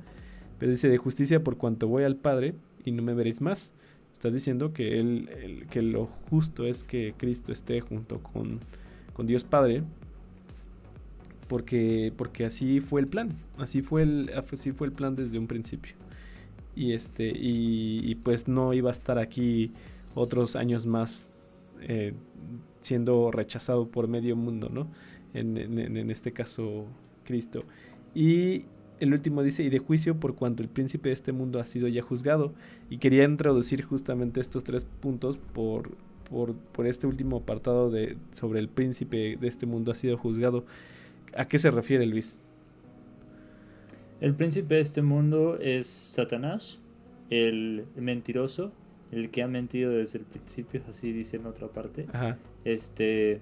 [0.58, 3.72] Pero dice de justicia por cuanto voy al Padre y no me veréis más.
[4.14, 8.60] Está diciendo que, él, que lo justo es que Cristo esté junto con
[9.16, 9.82] con Dios Padre,
[11.48, 15.46] porque, porque así fue el plan, así fue el, así fue el plan desde un
[15.46, 15.94] principio.
[16.74, 19.72] Y, este, y, pues no iba a estar aquí
[20.14, 21.30] otros años más
[21.80, 22.12] eh,
[22.82, 24.86] siendo rechazado por medio mundo, ¿no?
[25.32, 26.84] En, en, este caso,
[27.24, 27.64] Cristo.
[28.14, 28.66] Y
[29.00, 31.88] el último dice, y de juicio por cuanto el príncipe de este mundo ha sido
[31.88, 32.52] ya juzgado.
[32.90, 35.96] Y quería introducir justamente estos tres puntos por,
[36.30, 40.64] por, este último apartado de, sobre el príncipe de este mundo ha sido juzgado.
[41.36, 42.38] ¿A qué se refiere Luis?
[44.20, 46.80] El príncipe de este mundo es Satanás,
[47.30, 48.72] el mentiroso,
[49.12, 52.06] el que ha mentido desde el principio, así dice en otra parte.
[52.64, 53.40] Este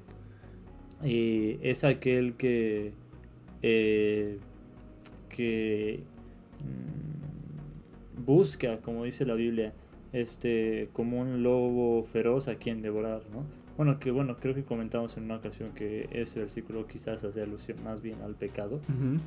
[1.03, 2.92] y es aquel que
[3.62, 4.38] eh,
[5.29, 6.03] que
[6.61, 9.73] mm, busca, como dice la Biblia,
[10.14, 13.44] este, como un lobo feroz a quien devorar, ¿no?
[13.77, 17.83] Bueno, que bueno, creo que comentamos en una ocasión que ese versículo quizás hace alusión
[17.83, 18.81] más bien al pecado,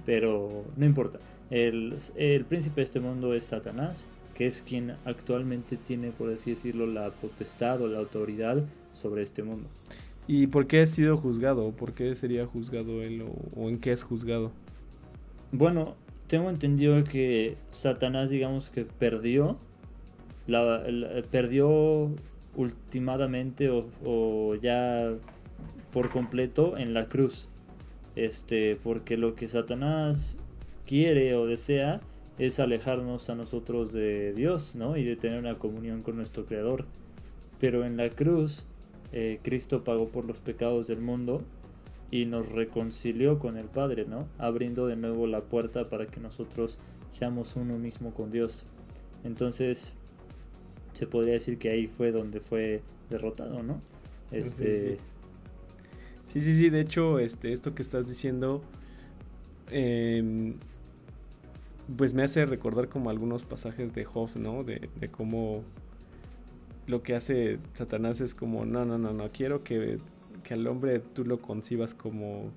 [0.05, 1.19] pero no importa.
[1.49, 6.51] El, el príncipe de este mundo es Satanás, que es quien actualmente tiene, por así
[6.51, 9.67] decirlo, la potestad o la autoridad sobre este mundo.
[10.27, 11.71] ¿Y por qué ha sido juzgado?
[11.71, 14.51] ¿Por qué sería juzgado él o, en qué es juzgado?
[15.51, 15.95] Bueno,
[16.27, 19.57] tengo entendido que Satanás, digamos que perdió,
[20.47, 20.83] la,
[21.29, 22.11] perdió
[22.55, 25.13] ultimadamente o, ya
[25.91, 27.47] por completo en la cruz.
[28.15, 30.39] Este, porque lo que Satanás
[30.87, 32.01] quiere o desea
[32.39, 34.97] es alejarnos a nosotros de Dios, ¿no?
[34.97, 36.85] Y de tener una comunión con nuestro Creador.
[37.59, 38.65] Pero en la cruz,
[39.11, 41.43] eh, Cristo pagó por los pecados del mundo
[42.11, 44.27] y nos reconcilió con el Padre, ¿no?
[44.37, 46.79] Abriendo de nuevo la puerta para que nosotros
[47.09, 48.65] seamos uno mismo con Dios.
[49.23, 49.93] Entonces,
[50.97, 53.79] se podría decir que ahí fue donde fue derrotado, ¿no?
[54.31, 54.97] Este...
[56.25, 58.61] Sí, sí, sí, de hecho, este, esto que estás diciendo,
[59.71, 60.55] em,
[61.95, 64.65] pues me hace recordar como algunos pasajes de Hoff, ¿no?
[64.65, 65.63] De, de cómo
[66.85, 69.99] lo que hace Satanás es como, no, no, no, no, quiero que,
[70.43, 72.51] que al hombre tú lo concibas como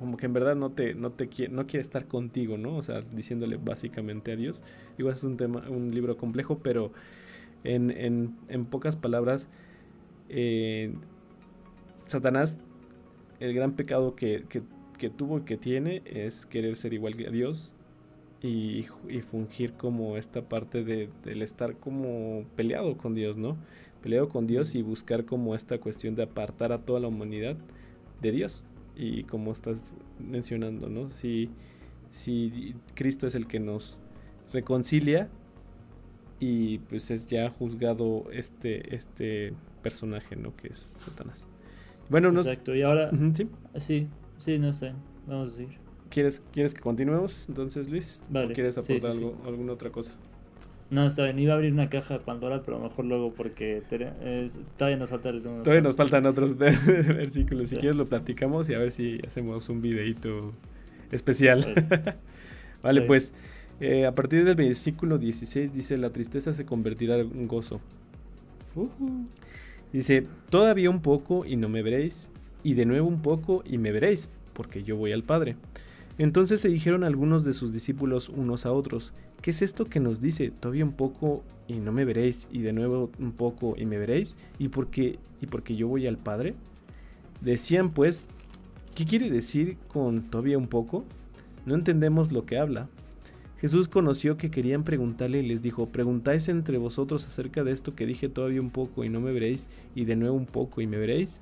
[0.00, 2.74] como que en verdad no te, no te quiere, no quiere estar contigo, ¿no?
[2.74, 4.62] O sea, diciéndole básicamente a Dios.
[4.96, 6.90] Igual es un tema, un libro complejo, pero
[7.64, 9.48] en, en, pocas palabras,
[10.28, 10.94] eh,
[12.04, 12.58] Satanás,
[13.38, 17.30] el gran pecado que, que, tuvo y que tiene es querer ser igual que a
[17.30, 17.74] Dios
[18.42, 23.56] y, y fungir como esta parte de, del estar como peleado con Dios, ¿no?
[24.02, 27.56] Peleado con Dios y buscar como esta cuestión de apartar a toda la humanidad
[28.20, 28.64] de Dios.
[28.96, 31.08] Y como estás mencionando, ¿no?
[31.08, 31.50] Si,
[32.10, 33.98] si Cristo es el que nos
[34.52, 35.30] reconcilia,
[36.40, 40.56] y pues es ya juzgado este, este personaje, ¿no?
[40.56, 41.46] Que es Satanás.
[42.08, 43.10] Bueno, Exacto, y ahora...
[43.34, 43.48] sí.
[43.76, 44.92] Sí, sí, no sé,
[45.26, 45.78] vamos a seguir.
[46.08, 48.24] ¿Quieres, ¿Quieres que continuemos entonces, Luis?
[48.28, 48.50] Vale.
[48.50, 50.14] ¿O quieres aportar algo, alguna otra cosa?
[50.90, 53.80] No, está bien, iba a abrir una caja de Pandora, pero mejor luego porque
[54.76, 57.70] todavía nos falta Todavía nos faltan otros versículos.
[57.70, 60.52] Si quieres lo platicamos y a ver si hacemos un videito
[61.12, 61.64] especial.
[62.82, 63.32] vale, pues
[63.80, 67.80] eh, a partir del versículo 16 dice, la tristeza se convertirá en gozo.
[69.92, 72.30] Dice, todavía un poco y no me veréis,
[72.62, 75.56] y de nuevo un poco y me veréis, porque yo voy al Padre.
[76.18, 80.20] Entonces se dijeron algunos de sus discípulos unos a otros, ¿qué es esto que nos
[80.20, 83.96] dice, todavía un poco y no me veréis, y de nuevo un poco y me
[83.96, 86.54] veréis, y porque, y porque yo voy al Padre?
[87.40, 88.26] Decían pues,
[88.94, 91.04] ¿qué quiere decir con todavía un poco?
[91.64, 92.88] No entendemos lo que habla.
[93.60, 98.06] Jesús conoció que querían preguntarle y les dijo, preguntáis entre vosotros acerca de esto que
[98.06, 100.96] dije todavía un poco y no me veréis, y de nuevo un poco y me
[100.96, 101.40] veréis.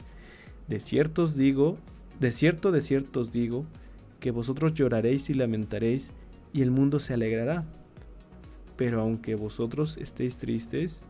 [0.66, 1.78] De cierto os digo,
[2.18, 3.66] de cierto, de cierto os digo,
[4.18, 6.12] que vosotros lloraréis y lamentaréis,
[6.52, 7.64] y el mundo se alegrará.
[8.76, 11.02] Pero aunque vosotros estéis tristes,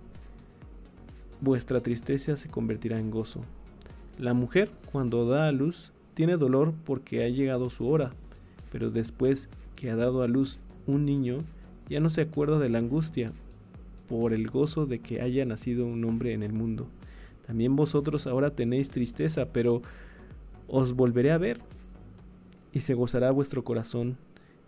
[1.41, 3.41] vuestra tristeza se convertirá en gozo.
[4.19, 8.13] La mujer, cuando da a luz, tiene dolor porque ha llegado su hora,
[8.71, 10.59] pero después que ha dado a luz
[10.89, 11.45] un niño
[11.89, 13.33] ya no se acuerda de la angustia
[14.09, 16.89] por el gozo de que haya nacido un hombre en el mundo.
[17.47, 19.83] También vosotros ahora tenéis tristeza, pero
[20.67, 21.61] os volveré a ver
[22.73, 24.17] y se gozará vuestro corazón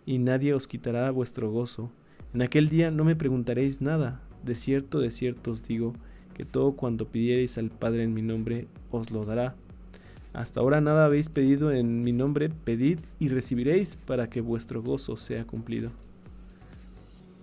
[0.05, 1.91] y nadie os quitará vuestro gozo.
[2.33, 4.21] En aquel día no me preguntaréis nada.
[4.43, 5.93] De cierto, de cierto os digo
[6.33, 9.55] que todo cuanto pidiereis al Padre en mi nombre os lo dará.
[10.33, 15.17] Hasta ahora nada habéis pedido en mi nombre, pedid y recibiréis para que vuestro gozo
[15.17, 15.91] sea cumplido.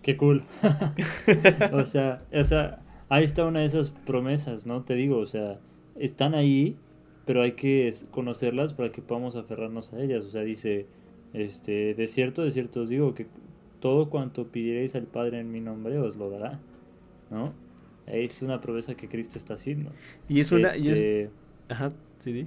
[0.09, 0.42] Qué cool.
[1.75, 2.79] o sea, o sea,
[3.11, 4.83] ahí está una de esas promesas, ¿no?
[4.83, 5.61] Te digo, o sea,
[5.97, 6.79] están ahí,
[7.27, 10.25] pero hay que conocerlas para que podamos aferrarnos a ellas.
[10.25, 10.87] O sea, dice,
[11.35, 13.27] este, de cierto, de cierto os digo que
[13.81, 16.59] todo cuanto pidierais al Padre en mi nombre os lo dará,
[17.31, 17.53] ¿no?
[18.07, 19.92] Es una promesa que Cristo está haciendo.
[20.27, 20.75] Y es una...
[20.75, 20.97] Y es...
[20.97, 21.31] Este,
[21.68, 22.47] ajá, sí,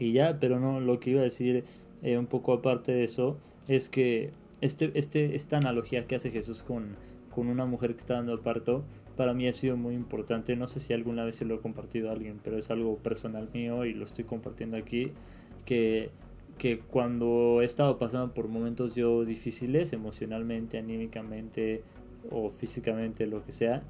[0.00, 1.62] Y ya, pero no, lo que iba a decir
[2.02, 4.32] eh, un poco aparte de eso es que
[4.66, 6.96] este, este, esta analogía que hace Jesús con,
[7.34, 8.84] con una mujer que está dando parto,
[9.16, 10.56] para mí ha sido muy importante.
[10.56, 13.48] No sé si alguna vez se lo he compartido a alguien, pero es algo personal
[13.52, 15.12] mío y lo estoy compartiendo aquí.
[15.64, 16.10] Que,
[16.58, 21.82] que cuando he estado pasando por momentos yo difíciles, emocionalmente, anímicamente
[22.30, 23.82] o físicamente, lo que sea,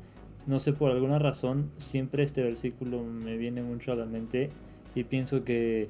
[0.46, 4.50] no sé, por alguna razón, siempre este versículo me viene mucho a la mente
[4.94, 5.88] y pienso que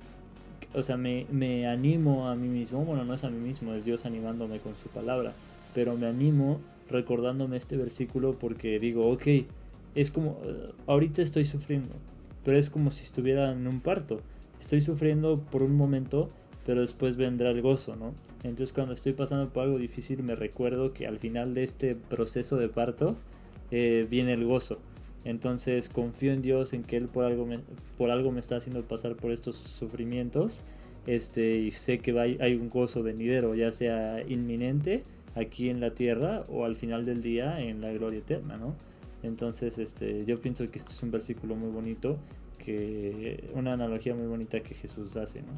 [0.74, 3.84] o sea, me, me animo a mí mismo, bueno, no es a mí mismo, es
[3.84, 5.32] Dios animándome con su palabra,
[5.74, 9.26] pero me animo recordándome este versículo porque digo, ok,
[9.94, 11.94] es como, eh, ahorita estoy sufriendo,
[12.44, 14.20] pero es como si estuviera en un parto.
[14.60, 16.28] Estoy sufriendo por un momento,
[16.64, 18.14] pero después vendrá el gozo, ¿no?
[18.42, 22.56] Entonces cuando estoy pasando por algo difícil me recuerdo que al final de este proceso
[22.56, 23.16] de parto
[23.70, 24.78] eh, viene el gozo.
[25.26, 27.58] Entonces confío en Dios, en que Él por algo me,
[27.98, 30.62] por algo me está haciendo pasar por estos sufrimientos.
[31.06, 35.02] Este, y sé que hay un gozo venidero, ya sea inminente
[35.34, 38.74] aquí en la tierra o al final del día en la gloria eterna, ¿no?
[39.22, 42.18] Entonces, este, yo pienso que esto es un versículo muy bonito,
[42.58, 45.52] que una analogía muy bonita que Jesús hace, ¿no?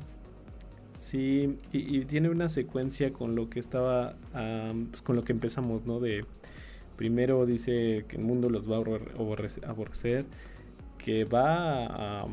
[0.97, 4.17] Sí, y, tiene una secuencia con lo que estaba,
[4.91, 6.01] pues, con lo que empezamos, ¿no?
[6.01, 6.25] De
[6.99, 10.27] primero dice que el mundo los va a aborrecer,
[10.99, 12.27] que va a,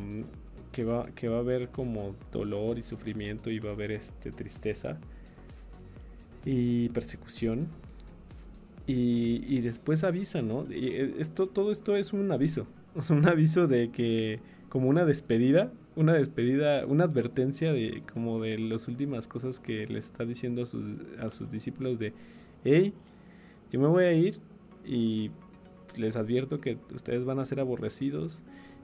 [0.74, 4.32] que va, que va a haber como dolor y sufrimiento y va a haber este
[4.32, 4.98] tristeza
[6.44, 7.68] y persecución.
[8.88, 10.68] Y, después avisa, ¿no?
[10.70, 12.68] Y eh, esto, todo esto es un aviso.
[12.96, 18.58] Es un aviso de que, como una despedida, una despedida, una advertencia de como de
[18.58, 20.86] las últimas cosas que les está diciendo a sus,
[21.20, 22.14] a sus discípulos de,
[22.64, 22.94] hey,
[23.72, 24.40] yo me voy a ir
[24.86, 25.32] y
[25.96, 28.44] les advierto que ustedes van a ser aborrecidos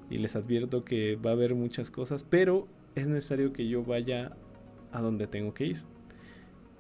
[0.10, 4.36] y les advierto que va a haber muchas cosas, pero es necesario que yo vaya
[4.92, 5.84] a donde tengo que ir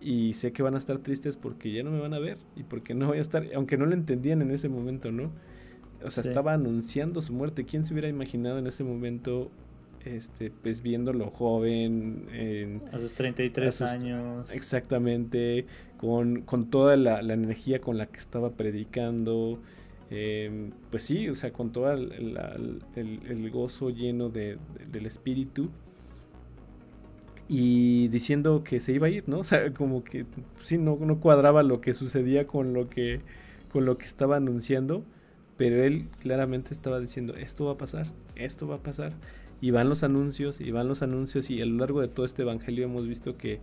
[0.02, 2.64] y sé que van a estar tristes porque ya no me van a ver y
[2.64, 5.32] porque no voy a estar, aunque no lo entendían en ese momento, ¿no?
[6.04, 7.64] O sea, estaba anunciando su muerte.
[7.66, 9.52] ¿Quién se hubiera imaginado en ese momento,
[10.06, 12.28] este, pues viéndolo joven?
[12.32, 14.52] En, a sus 33 años.
[14.54, 15.66] Exactamente,
[15.98, 19.60] con, con toda la, energía con la que estaba predicando.
[20.10, 24.58] Em, pues sí, o sea, con todo el, el, gozo lleno de,
[24.92, 25.70] del espíritu
[27.54, 29.40] y diciendo que se iba a ir, ¿no?
[29.40, 30.26] O sea, como que
[30.62, 33.20] sí, no, no cuadraba lo que sucedía con lo que,
[33.74, 35.04] con lo que estaba anunciando,
[35.58, 39.12] pero él claramente estaba diciendo, esto va a pasar, esto va a pasar.
[39.62, 42.41] Y van los anuncios, y van los anuncios, y a lo largo de todo este
[42.41, 43.60] evangelio hemos visto que,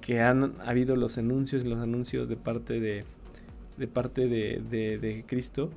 [0.00, 3.04] que han habido los anuncios y los anuncios de parte de,
[3.76, 5.70] de parte de, de, de Cristo,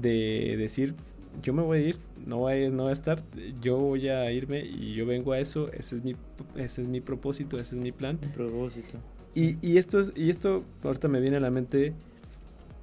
[0.00, 0.94] de decir,
[1.42, 3.22] yo me voy a ir, no voy, no a estar,
[3.60, 6.16] yo voy a irme y yo vengo a eso, ese es mi,
[6.56, 8.18] ese es mi propósito, ese es mi plan.
[8.20, 8.98] Mi propósito.
[9.34, 11.92] Y, y, esto es, y esto ahorita me viene a la mente,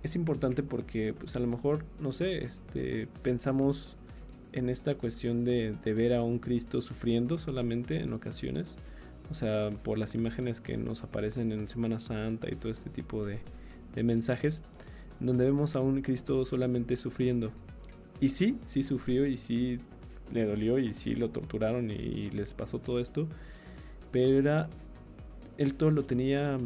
[0.04, 3.96] es importante porque pues a lo mejor, no sé, este, pensamos
[4.54, 8.78] en esta cuestión de, de ver a un Cristo sufriendo solamente en ocasiones,
[9.30, 13.26] o sea, por las imágenes que nos aparecen en Semana Santa y todo este tipo
[13.26, 13.40] de,
[13.96, 14.62] de mensajes,
[15.20, 17.52] donde vemos a un Cristo solamente sufriendo
[18.22, 19.80] y sí, sí sufrió y sí
[20.32, 23.28] le dolió y sí lo torturaron y, les pasó todo esto.
[24.12, 24.70] Pero era,
[25.58, 26.60] él todo lo tenía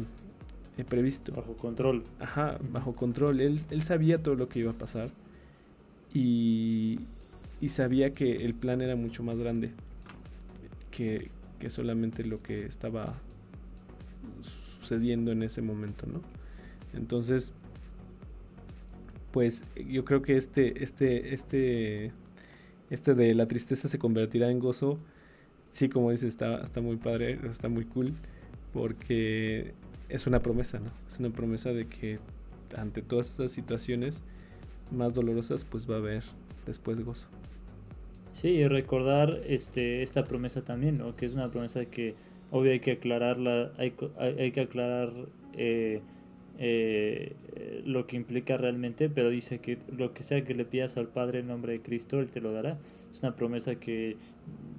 [0.76, 1.32] eh, previsto.
[1.32, 2.04] Bajo control.
[2.20, 3.40] Ajá, bajo control.
[3.40, 5.08] Él, él sabía todo lo que iba a pasar.
[6.12, 7.00] Y,
[7.60, 9.72] y sabía que el plan era mucho más grande
[10.90, 13.14] que, que solamente lo que estaba
[14.42, 16.20] sucediendo en ese momento, ¿no?
[16.94, 17.52] Entonces,
[19.32, 22.12] pues yo creo que este, este, este,
[22.90, 24.98] este de la tristeza se convertirá en gozo.
[25.70, 28.14] Sí, como dices, está, está muy padre, está muy cool,
[28.72, 29.74] porque
[30.08, 30.90] es una promesa, ¿no?
[31.06, 32.18] Es una promesa de que
[32.76, 34.22] ante todas estas situaciones
[34.90, 36.22] más dolorosas, pues va a haber
[36.66, 37.28] después gozo.
[38.32, 41.16] Sí, y recordar este, esta promesa también, ¿no?
[41.16, 42.14] Que es una promesa que
[42.50, 45.10] obvio hay que aclararla, hay, hay, que aclarar
[45.54, 46.02] eh,
[46.58, 47.34] eh,
[47.86, 51.40] lo que implica realmente, pero dice que lo que sea que le pidas al Padre
[51.40, 52.78] en nombre de Cristo, Él te lo dará.
[53.10, 54.16] Es una promesa que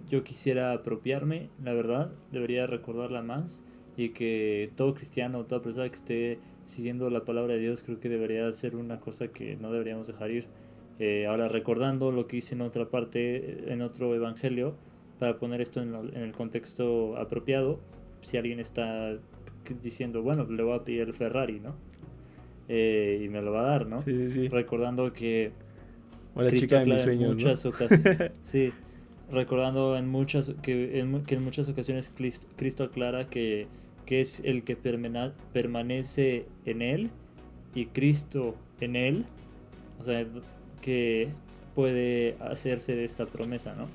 [0.08, 3.64] yo quisiera apropiarme, la verdad, debería recordarla más
[3.98, 8.10] y que todo cristiano, toda persona que esté siguiendo la palabra de Dios, creo que
[8.10, 10.48] debería ser una cosa que no deberíamos dejar ir.
[11.00, 14.76] Eh, ahora recordando lo que hice en otra parte, en otro evangelio,
[15.20, 17.80] para poner esto en, en el contexto apropiado,
[18.22, 19.18] si alguien está
[19.82, 21.76] diciendo, bueno, le voy a pedir el Ferrari, ¿no?
[22.70, 24.02] Eh, y me lo va a dar, ¿no?
[24.02, 24.48] Sí, sí, sí.
[24.50, 25.52] Recordando que
[26.36, 28.74] la chica de mis sueños, muchas ocasiones, sí,
[29.32, 32.12] recordando en muchas que en, que en muchas ocasiones
[32.56, 33.68] Cristo, aclara que,
[34.06, 37.12] que es el que permanece en él
[37.74, 39.26] y Cristo en él,
[40.00, 40.26] o sea,
[40.78, 41.30] que
[41.76, 43.88] puede hacerse de esta promesa, ¿no?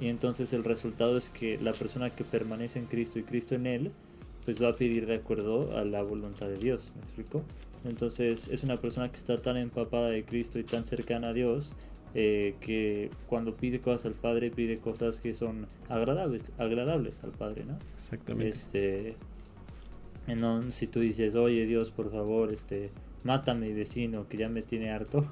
[0.00, 3.66] Y entonces el resultado es que la persona que permanece en Cristo y Cristo en
[3.66, 3.90] él
[4.44, 7.42] pues va a pedir de acuerdo a la voluntad de Dios, ¿me explico?
[7.84, 11.74] Entonces es una persona que está tan empapada de Cristo y tan cercana a Dios
[12.14, 17.64] eh, que cuando pide cosas al Padre pide cosas que son agradables, agradables al Padre,
[17.64, 17.78] ¿no?
[17.96, 18.48] Exactamente.
[18.48, 19.16] Este,
[20.70, 22.90] si tú dices, oye Dios, por favor, este,
[23.24, 25.26] mata a mi vecino que ya me tiene harto,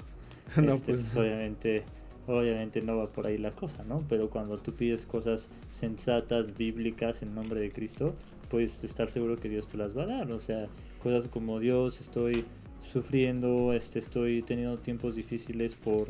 [0.61, 1.83] no, este, pues, pues, obviamente
[2.27, 4.03] obviamente no va por ahí la cosa, ¿no?
[4.07, 8.13] Pero cuando tú pides cosas sensatas, bíblicas en nombre de Cristo,
[8.49, 10.31] puedes estar seguro que Dios te las va a dar.
[10.31, 10.67] O sea,
[11.01, 12.45] cosas como Dios, estoy
[12.81, 16.07] sufriendo, este, estoy teniendo tiempos difíciles por,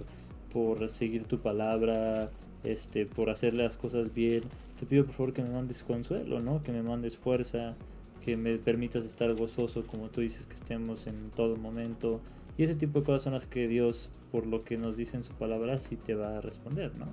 [0.51, 2.29] por seguir tu palabra,
[2.63, 4.41] este, por hacer las cosas bien.
[4.79, 6.63] Te pido por favor que me mandes consuelo, ¿no?
[6.63, 7.75] Que me mandes fuerza,
[8.23, 12.21] que me permitas estar gozoso como tú dices que estemos en todo momento.
[12.57, 15.23] Y ese tipo de cosas son las que Dios, por lo que nos dice en
[15.23, 17.07] su palabra, sí te va a responder, ¿no?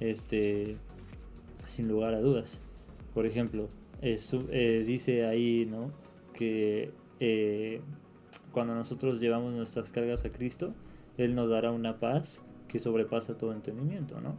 [0.00, 0.76] Este,
[1.66, 2.60] sin lugar a dudas.
[3.14, 3.68] Por ejemplo,
[4.02, 5.90] eh, dice ahí, ¿no?
[6.34, 7.80] Que eh,
[8.52, 10.74] cuando nosotros llevamos nuestras cargas a Cristo,
[11.16, 14.36] Él nos dará una paz que sobrepasa todo entendimiento, ¿no?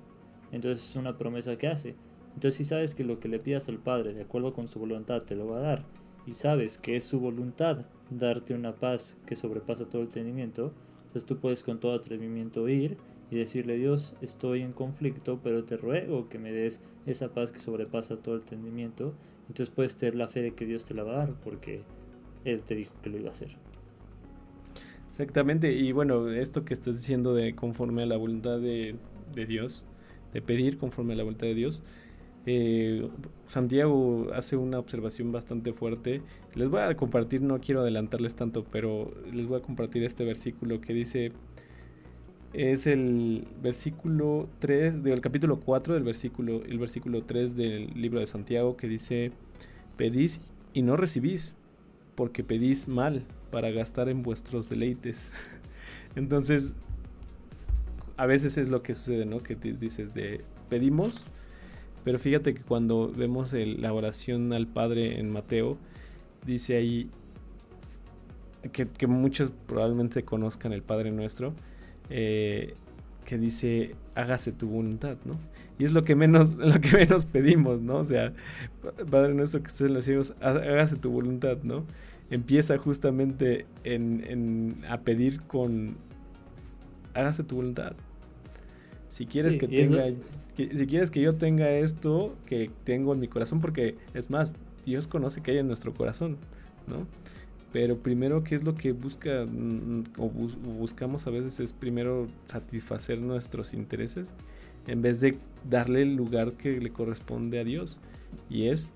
[0.52, 1.96] Entonces es una promesa que hace.
[2.34, 5.24] Entonces si sabes que lo que le pidas al Padre, de acuerdo con su voluntad,
[5.24, 5.86] te lo va a dar,
[6.26, 11.38] y sabes que es su voluntad darte una paz que sobrepasa todo entendimiento, entonces tú
[11.38, 12.98] puedes con todo atrevimiento ir
[13.32, 17.60] y decirle, Dios, estoy en conflicto, pero te ruego que me des esa paz que
[17.60, 19.14] sobrepasa todo entendimiento.
[19.48, 21.84] Entonces puedes tener la fe de que Dios te la va a dar, porque
[22.46, 23.56] Él te dijo que lo iba a hacer.
[25.10, 28.96] Exactamente, y bueno, esto que estás diciendo de conforme a la voluntad de,
[29.34, 29.84] de Dios,
[30.34, 31.84] de pedir conforme a la voluntad de Dios,
[32.46, 33.10] eh,
[33.46, 36.22] Santiago hace una observación bastante fuerte.
[36.56, 40.82] Les voy a compartir, no quiero adelantarles tanto, pero les voy a compartir este versículo
[40.82, 41.32] que dice,
[42.54, 48.28] es el versículo 3 del capítulo 4 del versículo el versículo 3 del libro de
[48.28, 49.32] Santiago que dice
[49.96, 50.42] pedís
[50.74, 51.56] y no recibís
[52.16, 55.32] porque pedís mal para gastar en vuestros deleites.
[56.16, 56.74] Entonces,
[58.18, 59.42] a veces es lo que sucede, ¿no?
[59.44, 61.26] Que dices de pedimos
[62.04, 65.78] pero fíjate que cuando vemos la oración al Padre en Mateo,
[66.46, 67.10] dice ahí
[68.72, 71.54] que, muchos probablemente conozcan el Padre Nuestro,
[72.10, 72.74] eh,
[73.26, 75.38] que dice, hágase tu voluntad, ¿no?
[75.80, 77.98] Y es lo que menos, lo que menos pedimos, ¿no?
[77.98, 78.34] O sea,
[79.10, 81.86] Padre Nuestro que estés en los cielos, hágase tu voluntad, ¿no?
[82.30, 85.98] Empieza justamente en, a pedir con,
[87.14, 87.94] hágase tu voluntad.
[89.10, 90.06] Si quieres que tenga
[90.56, 95.08] si quieres que yo tenga esto que tengo en mi corazón, porque es más, Dios
[95.08, 96.38] conoce que hay en nuestro corazón,
[96.88, 97.08] ¿no?
[97.72, 101.60] Pero primero, ¿qué es lo que busca mm, o buscamos a veces?
[101.62, 104.34] Es primero satisfacer nuestros intereses
[104.88, 105.38] en vez de
[105.70, 108.00] darle el lugar que le corresponde a Dios.
[108.50, 108.92] Y es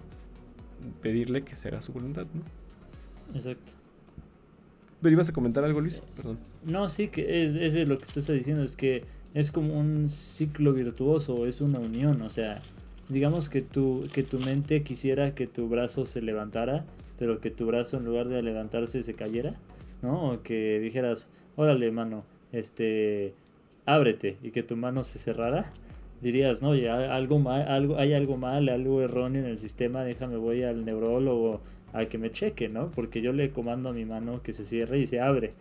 [1.02, 3.36] pedirle que se haga su voluntad, ¿no?
[3.36, 3.74] Exacto.
[5.02, 6.40] Pero ibas a comentar algo, Luis, perdón.
[6.64, 9.04] No, sí, que es, es lo que estás diciendo, es que
[9.36, 12.56] es como un ciclo virtuoso, es una unión, o sea,
[13.10, 16.86] digamos que tu, que tu mente quisiera que tu brazo se levantara,
[17.20, 19.54] pero que tu brazo en lugar de levantarse se cayera,
[20.02, 20.32] ¿no?
[20.32, 21.28] O que dijeras,
[21.58, 22.24] órale, mano,
[22.54, 23.34] este,
[23.86, 25.70] ábrete, y que tu mano se cerrara,
[26.22, 30.38] dirías, no, ya algo mal, algo, hay algo mal, algo erróneo en el sistema, déjame
[30.38, 31.60] voy al neurólogo
[31.92, 32.90] a que me cheque, ¿no?
[32.90, 35.52] Porque yo le comando a mi mano que se cierre y se abre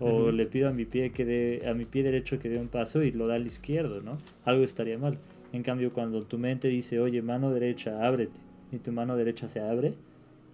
[0.00, 2.68] o le pido a mi pie que dé, a mi pie derecho que dé un
[2.68, 4.18] paso y lo da al izquierdo, ¿no?
[4.44, 5.18] Algo estaría mal.
[5.52, 8.40] En cambio, cuando tu mente dice, oye, mano derecha, ábrete,
[8.72, 9.94] y tu mano derecha se abre,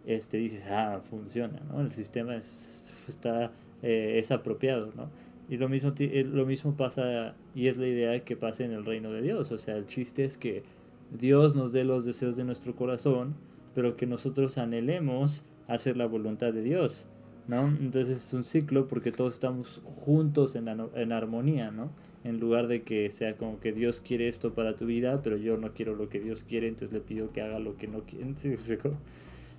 [0.06, 1.80] este dices, ah, funciona, ¿no?
[1.80, 3.50] El sistema es, está,
[3.82, 5.08] eh, es apropiado, ¿no?
[5.48, 8.84] Y lo mismo, eh, lo mismo pasa, y es la idea que pase en el
[8.84, 9.50] reino de Dios.
[9.50, 10.62] O sea, el chiste es que
[11.10, 13.34] Dios nos dé los deseos de nuestro corazón,
[13.74, 17.08] pero que nosotros anhelemos hacer la voluntad de Dios.
[17.48, 17.68] ¿No?
[17.68, 21.90] Entonces es un ciclo porque todos estamos juntos en, en armonía, ¿no?
[22.22, 25.56] En lugar de que sea como que Dios quiere esto para tu vida, pero yo
[25.56, 28.26] no quiero lo que Dios quiere, entonces le pido que haga lo que no quiere.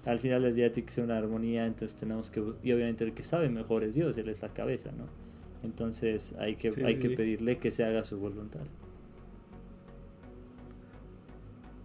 [0.06, 3.14] Al final del día tiene que ser una armonía, entonces tenemos que, y obviamente el
[3.14, 5.06] que sabe mejor es Dios, Él es la cabeza, ¿no?
[5.64, 8.62] Entonces hay que, hay que pedirle que se haga su voluntad.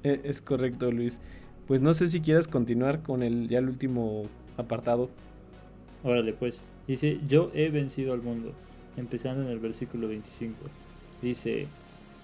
[0.02, 1.20] E, es correcto, Luis.
[1.66, 4.24] Pues no sé si quieras continuar con el ya el último
[4.56, 5.10] apartado.
[6.06, 6.62] Órale, pues.
[6.86, 8.52] Dice, yo he vencido al mundo.
[8.96, 10.54] Empezando en el versículo 25.
[11.20, 11.66] Dice,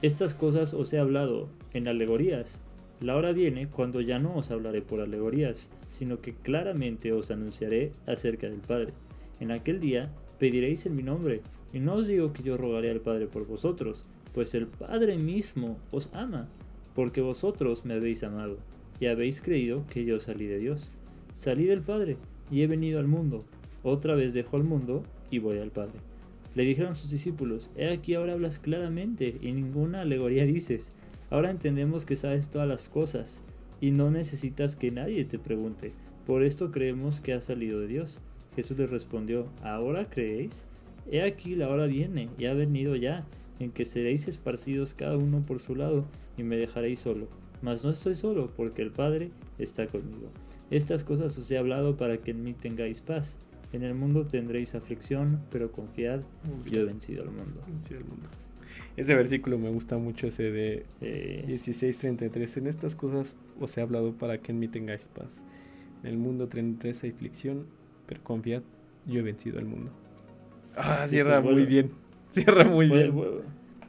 [0.03, 2.63] estas cosas os he hablado en alegorías.
[3.01, 7.91] La hora viene cuando ya no os hablaré por alegorías, sino que claramente os anunciaré
[8.07, 8.93] acerca del Padre.
[9.41, 11.41] En aquel día pediréis en mi nombre,
[11.73, 15.77] y no os digo que yo rogaré al Padre por vosotros, pues el Padre mismo
[15.91, 16.47] os ama,
[16.95, 18.59] porque vosotros me habéis amado,
[19.01, 20.93] y habéis creído que yo salí de Dios.
[21.33, 22.17] Salí del Padre,
[22.49, 23.45] y he venido al mundo.
[23.83, 25.99] Otra vez dejo al mundo y voy al Padre.
[26.55, 30.93] Le dijeron sus discípulos, He aquí ahora hablas claramente y ninguna alegoría dices.
[31.31, 33.43] Ahora entendemos que sabes todas las cosas
[33.81, 35.93] y no necesitas que nadie te pregunte.
[36.27, 38.21] Por esto creemos que has salido de Dios.
[38.55, 40.65] Jesús les respondió, ¿ahora creéis?
[41.11, 43.27] He aquí la hora viene y ha venido ya,
[43.59, 46.05] en que seréis esparcidos cada uno por su lado
[46.37, 47.29] y me dejaréis solo.
[47.63, 50.29] Mas no estoy solo, porque el Padre está conmigo.
[50.71, 53.39] Estas cosas os he hablado para que en mí tengáis paz.
[53.73, 56.21] En el mundo tendréis aflicción, pero confiad,
[56.71, 57.61] yo he vencido al mundo.
[57.67, 58.29] mundo.
[58.97, 62.59] Ese versículo me gusta mucho, ese de eh, 16.33.
[62.59, 65.43] En estas cosas os he hablado para que en mí tengáis paz.
[66.03, 67.67] En el mundo tendréis aflicción,
[68.07, 68.63] pero confiad,
[69.07, 69.91] yo he vencido al mundo.
[70.77, 71.91] Ah, cierra pues muy bien.
[72.31, 73.13] Cierra muy bien.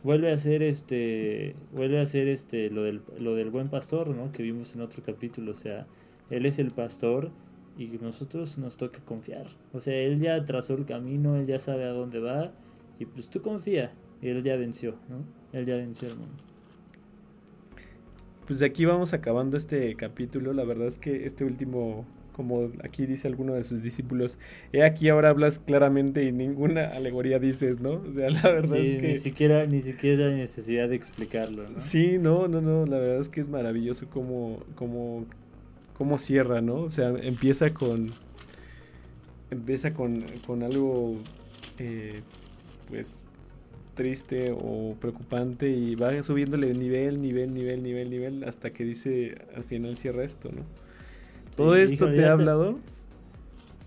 [0.03, 4.33] Vuelve a ser este, vuelve a ser este lo del, lo del buen pastor, ¿no?
[4.33, 5.87] Que vimos en otro capítulo, o sea,
[6.29, 7.31] él es el pastor
[7.77, 9.47] y nosotros nos toca confiar.
[9.73, 12.51] O sea, él ya trazó el camino, él ya sabe a dónde va
[12.99, 15.23] y pues tú confía, y él ya venció, ¿no?
[15.57, 16.43] Él ya venció el mundo.
[18.45, 20.53] Pues de aquí vamos acabando este capítulo.
[20.53, 24.37] La verdad es que este último como aquí dice alguno de sus discípulos,
[24.73, 28.01] he aquí ahora hablas claramente y ninguna alegoría dices, ¿no?
[28.07, 29.07] O sea, la verdad es que...
[29.07, 31.79] Ni siquiera, ni siquiera hay necesidad de explicarlo, ¿no?
[31.79, 35.25] Sí, no, no, no, la verdad es que es maravilloso como, como,
[36.03, 36.75] como cierra, ¿no?
[36.81, 38.07] O sea, empieza con...
[39.49, 41.15] Empieza con, con algo,
[41.79, 42.21] eh,
[42.89, 43.27] pues,
[43.93, 49.63] triste o preocupante y va subiéndole nivel, nivel, nivel, nivel, nivel, hasta que dice, al
[49.63, 50.63] final cierra esto, ¿no?
[51.55, 52.79] Todo esto te he hablado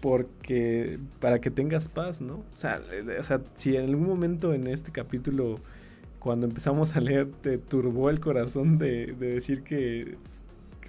[0.00, 2.36] porque para que tengas paz, ¿no?
[2.36, 2.80] O sea,
[3.18, 5.60] o sea, si en algún momento en este capítulo,
[6.18, 10.16] cuando empezamos a leer, te turbó el corazón de, decir que,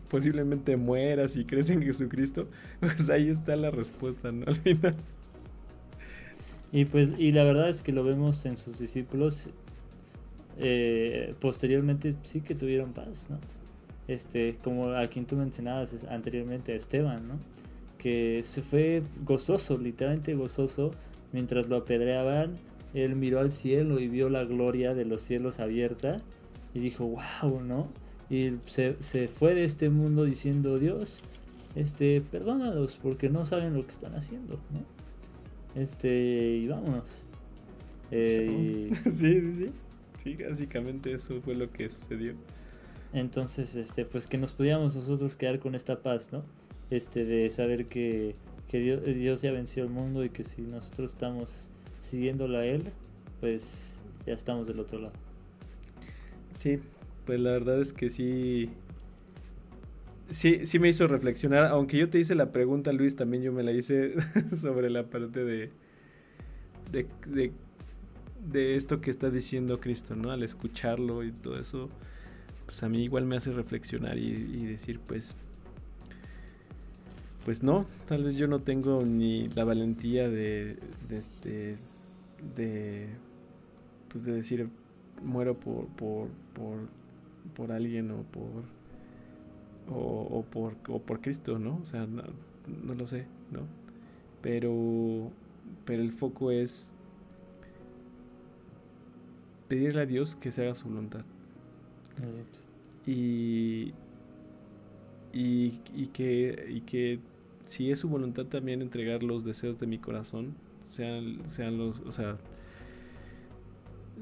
[0.10, 2.47] posiblemente mueras y crees en Jesucristo,
[2.80, 4.45] pues ahí está la respuesta, ¿no?
[4.47, 4.95] Al final.
[6.72, 9.49] Y pues, y la verdad es que lo vemos en sus discípulos,
[10.60, 13.39] eh, posteriormente sí que tuvieron paz, ¿no?
[14.08, 17.36] este, como a quien tú mencionabas anteriormente, Esteban, ¿no?
[17.97, 20.91] que se fue gozoso, literalmente gozoso,
[21.34, 22.58] mientras lo apedreaban,
[22.93, 26.18] él miró al cielo y vio la gloria de los cielos abierta
[26.74, 27.88] y dijo, wow, ¿no?
[28.30, 31.21] Y se, se fue de este mundo diciendo, Dios,
[31.75, 35.82] este, perdónalos porque no saben lo que están haciendo, ¿no?
[35.82, 37.25] Este, y vámonos.
[38.11, 39.71] Eh, sí, sí, sí.
[40.17, 42.34] Sí, básicamente eso fue lo que sucedió.
[43.13, 46.43] Entonces, este, pues que nos pudiéramos nosotros quedar con esta paz, ¿no?
[46.89, 48.36] Este, de saber que,
[48.71, 51.69] Dios, ya venció el mundo y que si nosotros estamos
[51.99, 52.91] siguiéndolo a Él,
[53.39, 55.13] pues ya estamos del otro lado.
[56.53, 56.80] Sí,
[57.28, 58.71] pues la verdad es que sí.
[60.30, 63.61] Sí, sí me hizo reflexionar, aunque yo te hice la pregunta, Luis, también yo me
[63.61, 64.15] la hice
[64.59, 65.69] sobre la parte de,
[66.91, 67.51] de, de,
[68.51, 70.32] de esto que está diciendo Cristo, ¿no?
[70.32, 71.89] Al escucharlo y todo eso
[72.67, 75.38] pues a mí igual me hace reflexionar y, decir, pues,
[77.45, 81.78] pues no, tal vez yo no tengo ni la valentía de, de este,
[82.57, 83.07] de,
[84.09, 84.67] pues de decir,
[85.23, 86.89] muero por, por, por,
[87.56, 88.64] por alguien o por,
[89.89, 91.80] o, por, o por Cristo, ¿no?
[91.82, 92.24] O sea, no,
[92.84, 93.62] no lo sé, ¿no?
[94.41, 95.32] Pero,
[95.86, 96.91] pero el foco es
[99.68, 101.24] pedirle a Dios que se haga su voluntad.
[103.06, 103.93] Y,
[105.34, 107.20] y, que, y que
[107.64, 112.12] si es su voluntad también entregar los deseos de mi corazón, sean, sean los, o
[112.12, 112.38] sea,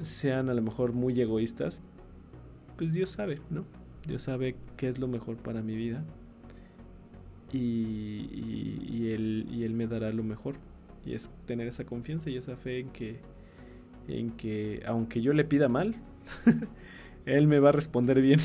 [0.01, 1.81] sean a lo mejor muy egoístas,
[2.77, 3.65] pues Dios sabe, ¿no?
[4.07, 6.03] Dios sabe qué es lo mejor para mi vida
[7.51, 10.55] y, y, y, él, y Él me dará lo mejor.
[11.05, 13.19] Y es tener esa confianza y esa fe en que,
[14.07, 15.95] en que aunque yo le pida mal,
[17.25, 18.39] él me va a responder bien.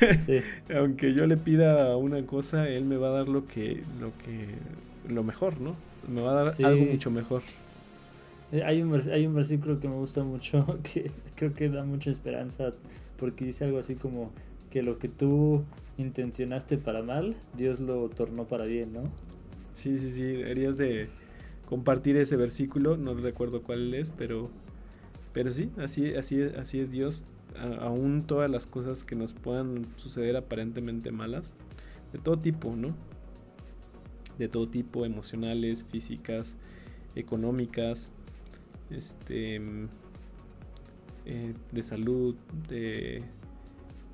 [0.74, 4.46] Aunque yo le pida una cosa, él me va a dar lo que, lo que,
[5.12, 5.74] lo mejor, ¿no?
[6.08, 7.42] Me va a dar algo mucho mejor.
[8.52, 12.10] Eh, hay un, hay un versículo que me gusta mucho, que creo que da mucha
[12.10, 12.70] esperanza,
[13.18, 14.30] porque dice algo así como
[14.70, 15.64] que lo que tú
[15.98, 19.02] intencionaste para mal, Dios lo tornó para bien, ¿no?
[19.72, 21.08] Sí, sí, sí, deberías de
[21.66, 24.50] compartir ese versículo, no recuerdo cuál es, pero,
[25.32, 27.24] pero sí, así, así, así es Dios,
[27.80, 31.50] aún todas las cosas que nos puedan suceder aparentemente malas,
[32.12, 32.94] de todo tipo, ¿no?
[34.38, 36.54] De todo tipo, emocionales, físicas,
[37.16, 38.12] económicas,
[38.90, 39.60] este,
[41.30, 42.34] eh, de salud,
[42.68, 43.22] de,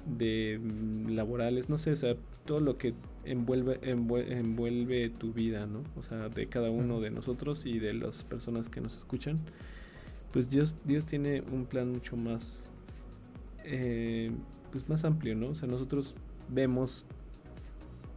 [0.04, 0.60] de
[1.08, 2.92] laborales, no sé, o sea, todo lo que
[3.24, 5.84] envuelve, envuelve, tu vida, ¿no?
[5.96, 9.38] O sea, de cada uno de nosotros y de las personas que nos escuchan.
[10.32, 12.64] Pues Dios, Dios tiene un plan mucho más
[13.62, 14.32] eh,
[14.72, 15.50] pues más amplio, ¿no?
[15.50, 16.16] O sea, nosotros
[16.48, 17.06] vemos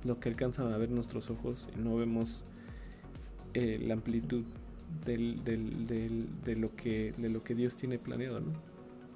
[0.04, 2.44] lo que alcanzan a ver nuestros ojos y no vemos
[3.54, 4.44] eh, la amplitud
[5.06, 8.54] del, del, del, de, lo que, de lo que Dios tiene planeado, ¿no?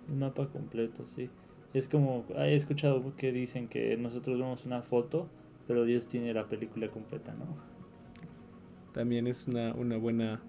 [0.09, 1.29] Un mapa completo, sí.
[1.73, 5.27] Es como, he escuchado que dicen que nosotros vemos una foto,
[5.67, 7.45] pero Dios tiene la película completa, ¿no?
[8.93, 10.41] También es una, una buena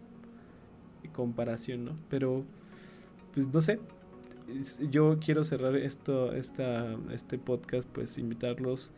[1.12, 1.92] comparación, ¿no?
[2.08, 2.44] Pero,
[3.32, 3.78] pues no sé.
[4.90, 8.90] Yo quiero cerrar esto, esta, este podcast, pues invitarlos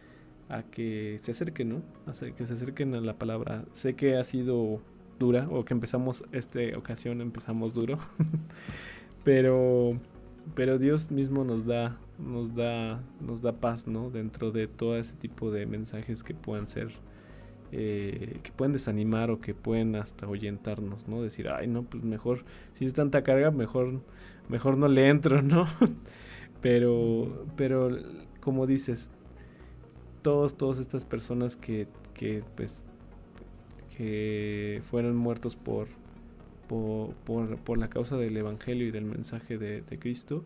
[0.48, 1.82] a que se acerquen, ¿no?
[2.06, 3.64] A que se acerquen a la palabra.
[3.72, 4.80] Sé que ha sido
[5.18, 7.98] dura o que empezamos esta ocasión empezamos duro,
[9.24, 9.98] pero
[10.54, 14.10] pero Dios mismo nos da nos da nos da paz, ¿no?
[14.10, 16.92] Dentro de todo ese tipo de mensajes que puedan ser
[17.76, 21.22] eh, que pueden desanimar o que pueden hasta ahuyentarnos, ¿no?
[21.22, 24.00] Decir, ay, no, pues mejor, si es tanta carga, mejor,
[24.48, 25.66] mejor no le entro, ¿no?
[26.60, 27.90] pero, pero,
[28.40, 29.10] como dices,
[30.22, 32.86] todos, todas estas personas que, que pues,
[33.96, 35.88] que fueron muertos por,
[36.68, 40.44] por, por, la causa del Evangelio y del mensaje de, Cristo,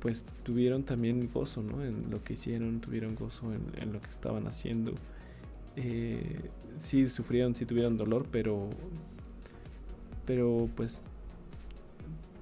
[0.00, 1.84] pues tuvieron también gozo ¿no?
[1.84, 4.92] en lo que hicieron, tuvieron gozo en, lo que estaban haciendo.
[5.76, 8.70] Eh, sí sufrieron, sí tuvieron dolor, pero,
[10.24, 11.02] pero pues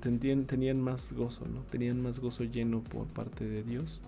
[0.00, 1.60] tenían, tenían más gozo, ¿no?
[1.62, 4.00] tenían más gozo lleno por parte de Dios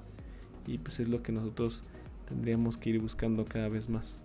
[0.66, 1.82] y pues es lo que nosotros
[2.26, 4.22] tendríamos que ir buscando cada vez más.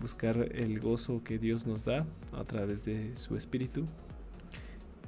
[0.00, 3.84] Buscar el gozo que Dios nos da a través de su espíritu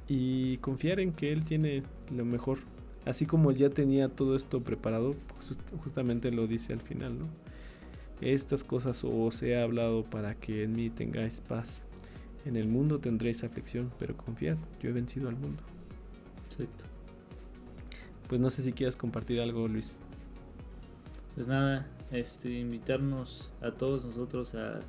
[0.07, 1.83] y confiar en que Él tiene
[2.15, 2.59] lo mejor.
[3.05, 5.15] Así como ya tenía todo esto preparado,
[5.83, 7.25] justamente lo dice al final, ¿no?
[8.21, 11.81] Estas cosas os he hablado para que en mí tengáis paz.
[12.45, 15.63] En el mundo tendréis aflicción, pero confiad, yo he vencido al mundo.
[16.49, 16.85] Exacto.
[18.27, 19.99] Pues no sé si quieras compartir algo, Luis.
[21.35, 24.79] Pues nada, este, invitarnos a todos nosotros a,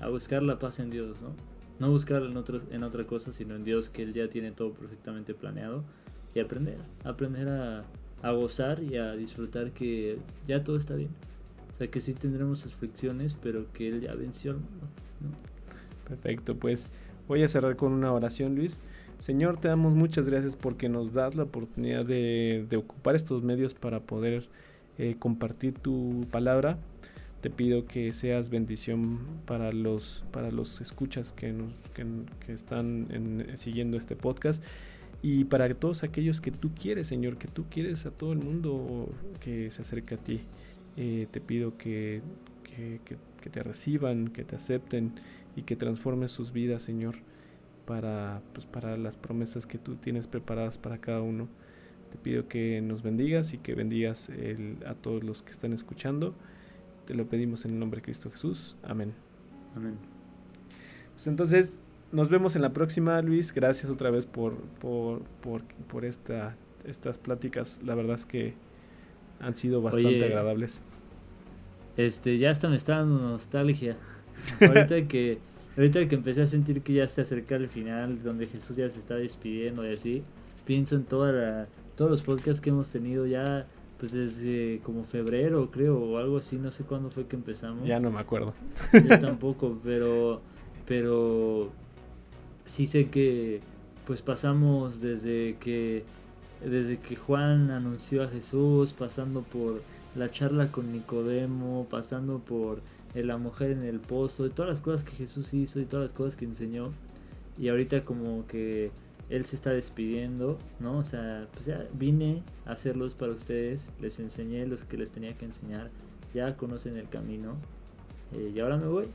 [0.00, 1.34] a, buscar la paz en Dios, ¿no?
[1.78, 4.72] No buscar en, otros, en otra cosa, sino en Dios que Él ya tiene todo
[4.72, 5.84] perfectamente planeado
[6.34, 7.84] y aprender, aprender a,
[8.22, 11.10] a gozar y a disfrutar que ya todo está bien.
[11.72, 14.86] O sea, que sí tendremos aflicciones, pero que Él ya venció al mundo.
[16.06, 16.90] Perfecto, pues
[17.26, 18.80] voy a cerrar con una oración, Luis.
[19.22, 24.00] Señor, te damos muchas gracias porque nos das la oportunidad de, ocupar estos medios para
[24.00, 24.48] poder
[24.98, 26.78] eh, compartir tu palabra.
[27.40, 31.54] Te pido que seas bendición para los, para los escuchas que,
[31.94, 33.08] que, están
[33.56, 34.62] siguiendo este podcast
[35.22, 39.08] y para todos aquellos que tú quieres, Señor, que tú quieres a todo el mundo
[39.40, 40.42] que se acerque a ti.
[40.96, 42.22] Eh, te pido que,
[42.62, 43.00] que,
[43.40, 45.12] que te reciban, que te acepten
[45.56, 47.16] y que transformes sus vidas, Señor
[47.84, 51.48] para, pues, para las promesas que tú tienes preparadas para cada uno.
[52.12, 54.28] Te pido que nos bendigas y que bendigas
[54.86, 56.34] a todos los que están escuchando.
[57.06, 58.76] Te lo pedimos en el nombre de Cristo Jesús.
[58.82, 59.14] Amén.
[59.74, 59.94] Amén.
[61.14, 61.78] Pues entonces,
[62.12, 63.52] nos vemos en la próxima, Luis.
[63.54, 66.54] Gracias otra vez por, por, por, por esta,
[66.84, 67.80] estas pláticas.
[67.82, 68.52] La verdad es que
[69.40, 70.82] han sido bastante agradables.
[71.96, 73.96] Este, ya hasta me está dando nostalgia.
[74.60, 75.38] Ahorita que
[75.76, 78.98] Ahorita que empecé a sentir que ya se acerca el final, donde Jesús ya se
[78.98, 80.22] está despidiendo y así,
[80.66, 81.66] pienso en toda
[81.96, 83.66] todos los podcasts que hemos tenido ya,
[83.98, 87.86] pues desde como febrero, creo, o algo así, no sé cuándo fue que empezamos.
[87.86, 88.54] Ya no me acuerdo.
[88.92, 90.40] Yo tampoco, pero,
[90.86, 91.70] pero
[92.64, 93.60] sí sé que,
[94.06, 96.04] pues pasamos desde que,
[96.64, 99.82] desde que Juan anunció a Jesús, pasando por
[100.16, 102.80] la charla con Nicodemo, pasando por
[103.14, 106.12] la mujer en el pozo, y todas las cosas que Jesús hizo y todas las
[106.12, 106.90] cosas que enseñó.
[107.58, 108.90] Y ahorita como que
[109.32, 110.98] Él se está despidiendo, ¿no?
[110.98, 115.34] O sea, pues ya vine a hacerlos para ustedes, les enseñé los que les tenía
[115.38, 115.90] que enseñar,
[116.34, 117.56] ya conocen el camino,
[118.34, 119.06] eh, y ahora me voy.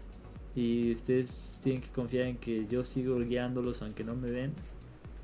[0.56, 4.54] Y ustedes tienen que confiar en que yo sigo guiándolos aunque no me ven.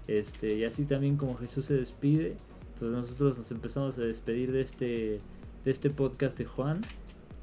[0.07, 2.35] Este, y así también como Jesús se despide,
[2.77, 5.19] pues nosotros nos empezamos a despedir de este,
[5.65, 6.81] de este podcast de Juan.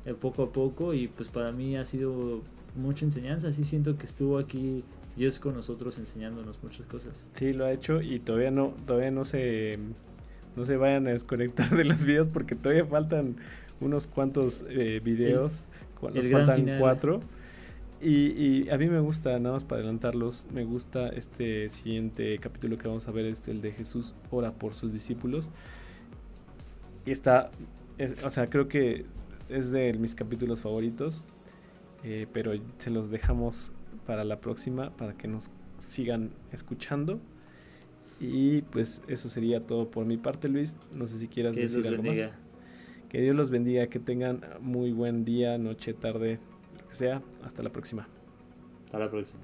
[0.07, 2.43] Eh, poco a poco y pues para mí ha sido
[2.77, 4.85] mucha enseñanza, así siento que estuvo aquí
[5.17, 7.27] Dios con nosotros enseñándonos muchas cosas.
[7.33, 9.79] Sí, lo ha hecho y todavía no todavía no se
[10.57, 13.37] no se vayan a desconectar de los videos porque todavía faltan
[13.81, 15.65] unos cuantos eh, videos,
[16.15, 17.23] nos faltan cuatro.
[18.03, 22.79] Y, y, a mí me gusta, nada más para adelantarlos, me gusta este siguiente capítulo
[22.79, 25.51] que vamos a ver, es el de Jesús ora por sus discípulos.
[27.05, 27.51] Y está,
[28.25, 29.05] o sea, creo que
[29.51, 31.27] es de mis capítulos favoritos,
[32.03, 33.71] eh, pero se los dejamos
[34.11, 37.21] para la próxima, para que nos sigan escuchando.
[38.19, 40.77] Y pues eso sería todo por mi parte, Luis.
[40.99, 42.33] No sé si quieras decir algo más.
[43.09, 46.41] Que Dios los bendiga, que tengan muy buen día, noche, tarde,
[46.77, 47.23] lo que sea.
[47.45, 48.09] Hasta la próxima.
[48.87, 49.43] Hasta la próxima.